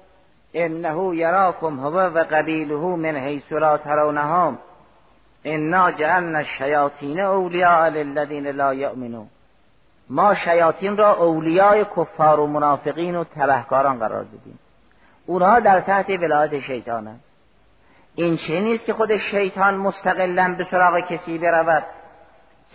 انه 0.54 1.16
یراکم 1.16 1.80
هو 1.80 1.98
و 2.00 2.24
قبیله 2.32 2.76
من 2.76 3.16
حیث 3.16 3.52
لا 3.52 3.78
ترونهم. 3.78 4.58
انا 5.46 5.92
جعلنا 5.92 6.38
الشیاطین 6.38 7.20
اولیاء 7.20 7.90
للذین 7.90 8.48
لا 8.48 8.74
یؤمنون. 8.74 9.30
ما 10.10 10.34
شیاطین 10.34 10.98
را 10.98 11.16
اولیای 11.16 11.86
کفار 11.86 12.40
و 12.40 12.48
منافقین 12.48 13.16
و 13.16 13.24
تبهکاران 13.24 14.00
قرار 14.00 14.24
دادیم. 14.24 14.60
اونها 15.26 15.60
در 15.60 15.80
تحت 15.80 16.10
ولایت 16.10 16.60
شیطانند 16.60 17.20
این 18.16 18.38
چه 18.38 18.60
نیست 18.60 18.86
که 18.86 18.94
خود 18.94 19.18
شیطان 19.18 19.76
مستقلا 19.76 20.56
به 20.58 20.68
سراغ 20.72 21.00
کسی 21.00 21.38
برود؟ 21.38 21.84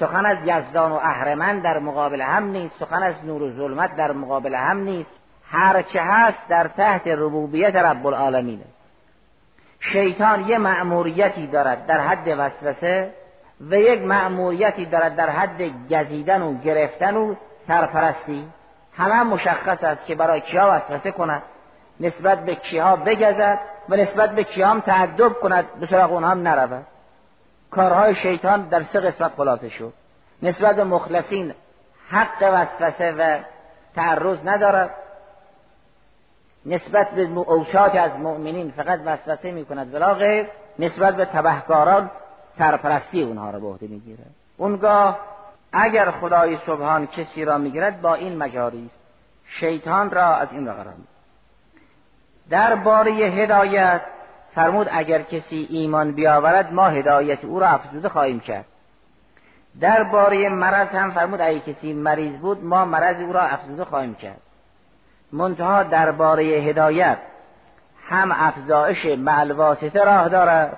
سخن 0.01 0.27
از 0.27 0.39
یزدان 0.45 0.93
و 0.93 0.95
اهرمن 0.95 1.61
در 1.61 1.79
مقابل 1.79 2.21
هم 2.21 2.45
نیست. 2.45 2.79
سخن 2.79 3.03
از 3.03 3.25
نور 3.25 3.43
و 3.43 3.51
ظلمت 3.57 3.97
در 3.97 4.13
مقابل 4.13 4.55
هم 4.55 4.81
نیست. 4.81 5.11
هر 5.51 5.83
چه 5.83 6.01
هست 6.03 6.49
در 6.49 6.69
تحت 6.69 7.07
ربوبیت 7.07 7.77
رب 7.77 8.07
العالمین 8.07 8.61
شیطان 9.81 10.49
یه 10.49 10.59
مأموریتی 10.59 11.47
دارد 11.47 11.87
در 11.87 11.99
حد 11.99 12.35
وسوسه. 12.39 13.13
و 13.71 13.75
یک 13.75 14.03
مأموریتی 14.03 14.87
دارد 14.87 15.17
در 15.17 15.31
حد 15.31 15.63
گزیدن 15.91 16.43
و 16.43 16.59
گرفتن 16.59 17.17
و 17.17 17.35
سرپرستی. 17.69 18.49
همه 18.97 19.23
مشخص 19.23 19.85
است 19.85 20.07
که 20.07 20.15
برای 20.15 20.41
کیا 20.41 20.71
وسوسه 20.73 21.11
کند 21.11 21.43
نسبت 22.01 22.45
به 22.45 22.55
کیها 22.55 22.97
بگزد 22.97 23.59
و 23.89 23.97
نسبت 23.97 24.31
به 24.31 24.45
کیام 24.45 24.81
تعدب 24.81 25.33
کند 25.33 25.65
به 25.81 25.87
سراغ 25.87 26.13
اونها 26.13 26.31
هم 26.31 26.49
نرود. 26.49 26.87
کارهای 27.71 28.15
شیطان 28.15 28.69
در 28.69 28.83
سه 28.83 29.01
قسمت 29.01 29.33
خلاصه 29.37 29.69
شد. 29.69 29.93
نسبت 30.43 30.77
به 30.77 30.85
مخلصین 30.85 31.55
حق 32.09 32.43
وسوسه 32.43 33.13
و 33.13 33.39
تعرض 33.95 34.39
ندارد. 34.45 34.91
نسبت 36.67 37.11
به 37.11 37.23
اوساط 37.23 37.97
از 37.97 38.19
مؤمنین 38.19 38.71
فقط 38.77 39.01
وسوسه 39.07 39.51
می 39.51 39.65
کند 39.65 39.95
ولا 39.95 40.15
غیر 40.15 40.49
نسبت 40.79 41.17
به 41.17 41.25
تبهکاران 41.25 42.11
سرپرستی 42.59 43.23
اونها 43.23 43.51
را 43.51 43.59
به 43.61 43.67
عهده 43.67 43.87
می‌گیرد 43.87 44.31
اونگاه 44.57 45.19
اگر 45.73 46.11
خدای 46.11 46.59
سبحان 46.67 47.07
کسی 47.07 47.45
را 47.45 47.59
می‌گیرد 47.59 48.01
با 48.01 48.15
این 48.15 48.39
مجاری 48.39 48.87
است. 48.87 48.99
شیطان 49.47 50.11
را 50.11 50.37
از 50.37 50.49
این 50.53 50.67
را 50.67 50.75
قرار 50.75 50.95
در 52.51 52.75
باره 52.75 53.11
هدایت 53.13 54.01
فرمود 54.55 54.89
اگر 54.93 55.23
کسی 55.23 55.67
ایمان 55.71 56.13
بیاورد 56.13 56.73
ما 56.73 56.89
هدایت 56.89 57.45
او 57.45 57.61
را 57.61 57.67
افزوده 57.67 58.09
خواهیم 58.09 58.41
کرد. 58.41 58.65
در 59.81 60.05
باره 60.05 60.49
مرض 60.49 60.89
هم 60.89 61.11
فرمود 61.11 61.41
اگر 61.41 61.59
کسی 61.59 61.93
مریض 61.93 62.37
بود 62.37 62.65
ما 62.65 62.85
مرض 62.85 63.21
او 63.21 63.33
را 63.33 63.41
افزوده 63.41 63.85
خواهیم 63.85 64.15
کرد. 64.15 64.41
منتها 65.33 65.83
درباره 65.83 66.43
هدایت 66.45 67.19
هم 68.09 68.33
افزایش 68.33 69.07
معلواسطه 69.07 70.05
راه 70.05 70.29
دارد. 70.29 70.77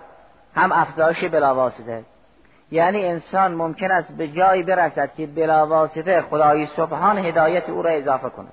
هم 0.56 0.72
افزایش 0.72 1.24
بلاواسطه. 1.24 2.04
یعنی 2.70 3.06
انسان 3.06 3.54
ممکن 3.54 3.90
است 3.90 4.12
به 4.12 4.28
جایی 4.28 4.62
برسد 4.62 5.14
که 5.14 5.26
بلاواسطه 5.26 6.22
خدای 6.22 6.66
سبحان 6.66 7.18
هدایت 7.18 7.68
او 7.68 7.82
را 7.82 7.90
اضافه 7.90 8.28
کند. 8.28 8.52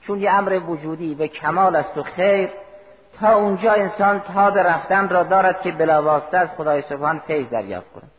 چون 0.00 0.20
یه 0.20 0.30
امر 0.30 0.60
وجودی 0.68 1.14
به 1.14 1.28
کمال 1.28 1.76
است 1.76 1.98
و 1.98 2.02
خیر 2.02 2.50
تا 3.20 3.34
اونجا 3.34 3.72
انسان 3.72 4.20
تا 4.20 4.50
به 4.50 4.62
رفتن 4.62 5.08
را 5.08 5.22
دارد 5.22 5.60
که 5.60 5.72
بلاواسطه 5.72 6.38
از 6.38 6.48
خدای 6.56 6.82
سبحان 6.82 7.18
فیض 7.26 7.48
دریافت 7.48 7.92
کند. 7.92 8.10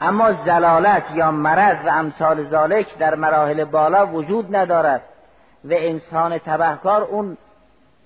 اما 0.00 0.32
زلالت 0.32 1.10
یا 1.14 1.30
مرض 1.30 1.76
و 1.86 1.88
امثال 1.88 2.44
ذالک 2.44 2.98
در 2.98 3.14
مراحل 3.14 3.64
بالا 3.64 4.06
وجود 4.06 4.56
ندارد 4.56 5.02
و 5.64 5.68
انسان 5.72 6.38
تبهکار 6.38 7.02
اون 7.02 7.36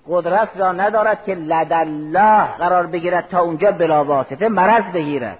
قدرت 0.07 0.49
را 0.55 0.71
ندارد 0.71 1.23
که 1.23 1.35
لدالله 1.35 2.45
قرار 2.57 2.87
بگیرد 2.87 3.27
تا 3.27 3.41
اونجا 3.41 3.71
بلاواسطه 3.71 4.49
مرض 4.49 4.83
بگیرد. 4.83 5.39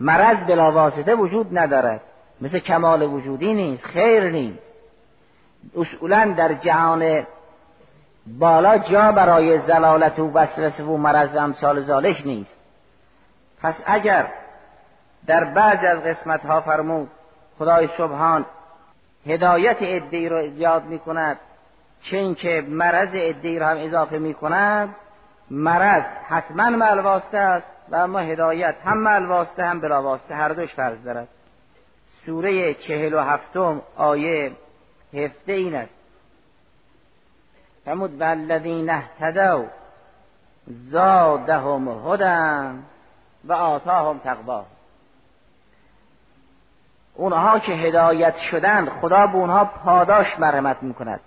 مرض 0.00 0.36
بلاواسطه 0.36 1.14
وجود 1.14 1.58
ندارد. 1.58 2.00
مثل 2.40 2.58
کمال 2.58 3.02
وجودی 3.02 3.54
نیست 3.54 3.84
خیر 3.84 4.30
نیست. 4.30 4.62
اصولا 5.76 6.34
در 6.36 6.54
جهان 6.54 7.26
بالا 8.26 8.78
جا 8.78 9.12
برای 9.12 9.58
زلالت 9.58 10.18
و 10.18 10.32
وسوسه 10.32 10.84
و 10.84 10.96
مرض 10.96 11.36
امثال 11.36 11.80
زالش 11.80 12.26
نیست. 12.26 12.56
پس 13.62 13.74
اگر 13.86 14.26
در 15.26 15.44
بعض 15.44 15.84
از 15.84 15.98
قسمت 15.98 16.46
ها 16.46 16.60
فرمود 16.60 17.10
خدای 17.58 17.88
سبحان 17.98 18.46
هدایت 19.26 19.76
ادهی 19.80 20.28
را 20.28 20.42
یاد 20.42 20.84
می 20.84 20.98
کند 20.98 21.36
چه 22.02 22.16
اینکه 22.16 22.64
مرض 22.68 23.08
ادهی 23.12 23.58
را 23.58 23.66
هم 23.66 23.76
اضافه 23.78 24.18
می 24.18 24.34
کند 24.34 24.94
مرض 25.50 26.02
حتما 26.28 26.70
ملواسته 26.70 27.38
است 27.38 27.66
و 27.88 27.96
اما 27.96 28.18
هدایت 28.18 28.74
هم 28.84 28.98
ملواسته 28.98 29.64
هم 29.64 29.80
بلاواسته 29.80 30.34
هر 30.34 30.48
دوش 30.48 30.74
فرض 30.74 31.04
دارد. 31.04 31.28
سوره 32.26 32.74
چهل 32.74 33.14
و 33.14 33.20
هفتم 33.20 33.82
آیه 33.96 34.52
هفته 35.14 35.52
این 35.52 35.74
است. 35.74 35.92
فرمود 37.84 38.20
والذین 38.20 38.90
اهتدوا 38.90 39.64
زادهم 40.66 41.88
هدى 41.88 42.78
و 43.44 43.52
آتاهم 43.52 44.18
تقوا 44.18 44.64
اونها 47.14 47.58
که 47.58 47.72
هدایت 47.72 48.36
شدند 48.36 48.88
خدا 48.88 49.26
به 49.26 49.34
اونها 49.34 49.64
پاداش 49.64 50.38
مرحمت 50.38 50.82
می‌کند. 50.82 51.20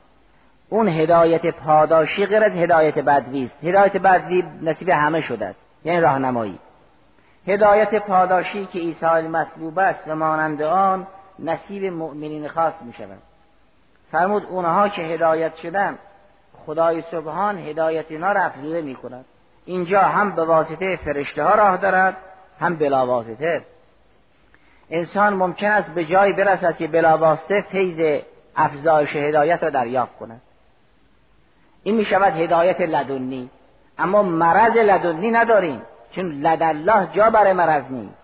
اون 0.72 0.88
هدایت 0.88 1.46
پاداشی 1.46 2.26
غیر 2.26 2.44
از 2.44 2.52
هدایت 2.52 3.00
بدوی 3.00 3.46
است 3.46 3.64
هدایت 3.64 3.98
بدوی 3.98 4.44
نصیب 4.62 4.90
همه 4.90 5.22
شده 5.22 5.46
است. 5.46 5.60
یعنی 5.84 6.02
راهنمایی. 6.02 6.60
هدایت 7.48 7.96
پاداشی 7.96 8.66
که 8.66 8.80
عیسی 8.80 9.06
مطلوب 9.06 9.80
است 9.80 10.08
و 10.08 10.16
مانند 10.16 10.62
آن 10.62 11.08
نصیب 11.40 11.86
مؤمنین 11.86 12.48
خاص 12.48 12.74
می 12.86 12.94
شود. 12.94 13.18
فرمود 14.12 14.46
اونها 14.50 14.90
که 14.90 15.02
هدایت 15.02 15.56
شدن 15.56 15.98
خدای 16.66 17.04
سبحان 17.12 17.58
هدایت 17.58 18.06
اینا 18.10 18.32
را 18.32 18.42
افزوده 18.42 18.82
می 18.82 18.96
کند. 18.96 19.26
اینجا 19.66 20.02
هم 20.02 20.32
به 20.32 20.44
واسطه 20.44 20.96
فرشته 20.96 21.44
ها 21.44 21.56
راه 21.56 21.78
دارد 21.78 22.18
هم 22.60 22.76
بلا 22.76 23.08
واسطه. 23.08 23.62
انسان 24.90 25.34
ممکن 25.34 25.68
است 25.68 25.94
به 25.94 26.06
جایی 26.06 26.34
برسد 26.34 26.78
که 26.78 26.88
بلا 26.88 27.18
واسطه 27.18 27.62
فیض 27.62 28.22
افزایش 28.56 29.16
هدایت 29.16 29.64
را 29.64 29.70
دریافت 29.70 30.18
کند. 30.18 30.42
این 31.84 31.96
می 31.96 32.06
شود 32.06 32.34
هدایت 32.34 32.82
لدنی. 32.82 33.50
اما 33.98 34.24
مرض 34.24 34.78
لدنی 34.78 35.32
نداریم 35.32 35.82
چون 36.12 36.32
لد 36.32 36.64
الله 36.64 37.08
جا 37.14 37.30
برای 37.30 37.54
مرض 37.54 37.84
نیست. 37.90 38.16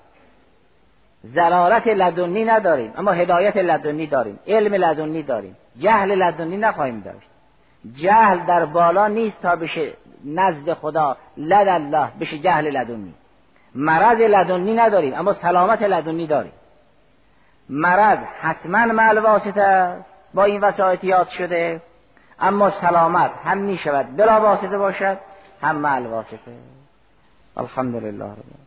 زلالت 1.24 1.88
لدنی 1.88 2.46
نداریم 2.46 2.94
اما 2.98 3.12
هدایت 3.12 3.58
لدنی 3.58 4.08
داریم. 4.08 4.40
علم 4.48 4.74
لدنی 4.74 5.24
داریم. 5.24 5.58
جهل 5.80 6.12
لدنی 6.12 6.58
نخواهیم 6.58 7.00
داشت. 7.00 7.30
جهل 7.96 8.46
در 8.46 8.66
بالا 8.66 9.08
نیست 9.08 9.42
تا 9.42 9.56
بشه 9.56 9.94
نزد 10.26 10.74
خدا 10.74 11.18
لد 11.38 11.68
الله 11.68 12.08
بشه 12.20 12.38
جهل 12.38 12.68
لدنی. 12.78 13.14
مرض 13.76 14.22
لدنی 14.22 14.74
نداریم 14.74 15.14
اما 15.14 15.34
سلامت 15.34 15.82
لدنی 15.82 16.28
داریم. 16.28 16.52
مرض 17.70 18.18
حتما 18.42 18.86
مع 18.86 19.20
واسطه 19.20 19.98
با 20.34 20.44
این 20.44 20.62
وسایط 20.62 21.04
یاد 21.04 21.28
شده 21.28 21.82
اما 22.42 22.70
سلامت 22.70 23.32
هم 23.44 23.58
می 23.58 23.78
شود 23.78 24.18
بلا 24.18 24.42
واسطه 24.42 24.78
باشد 24.78 25.18
هم 25.62 25.76
مع 25.76 26.00
واسطه. 26.00 26.58
الحمدلله 27.58 28.26
رب 28.26 28.67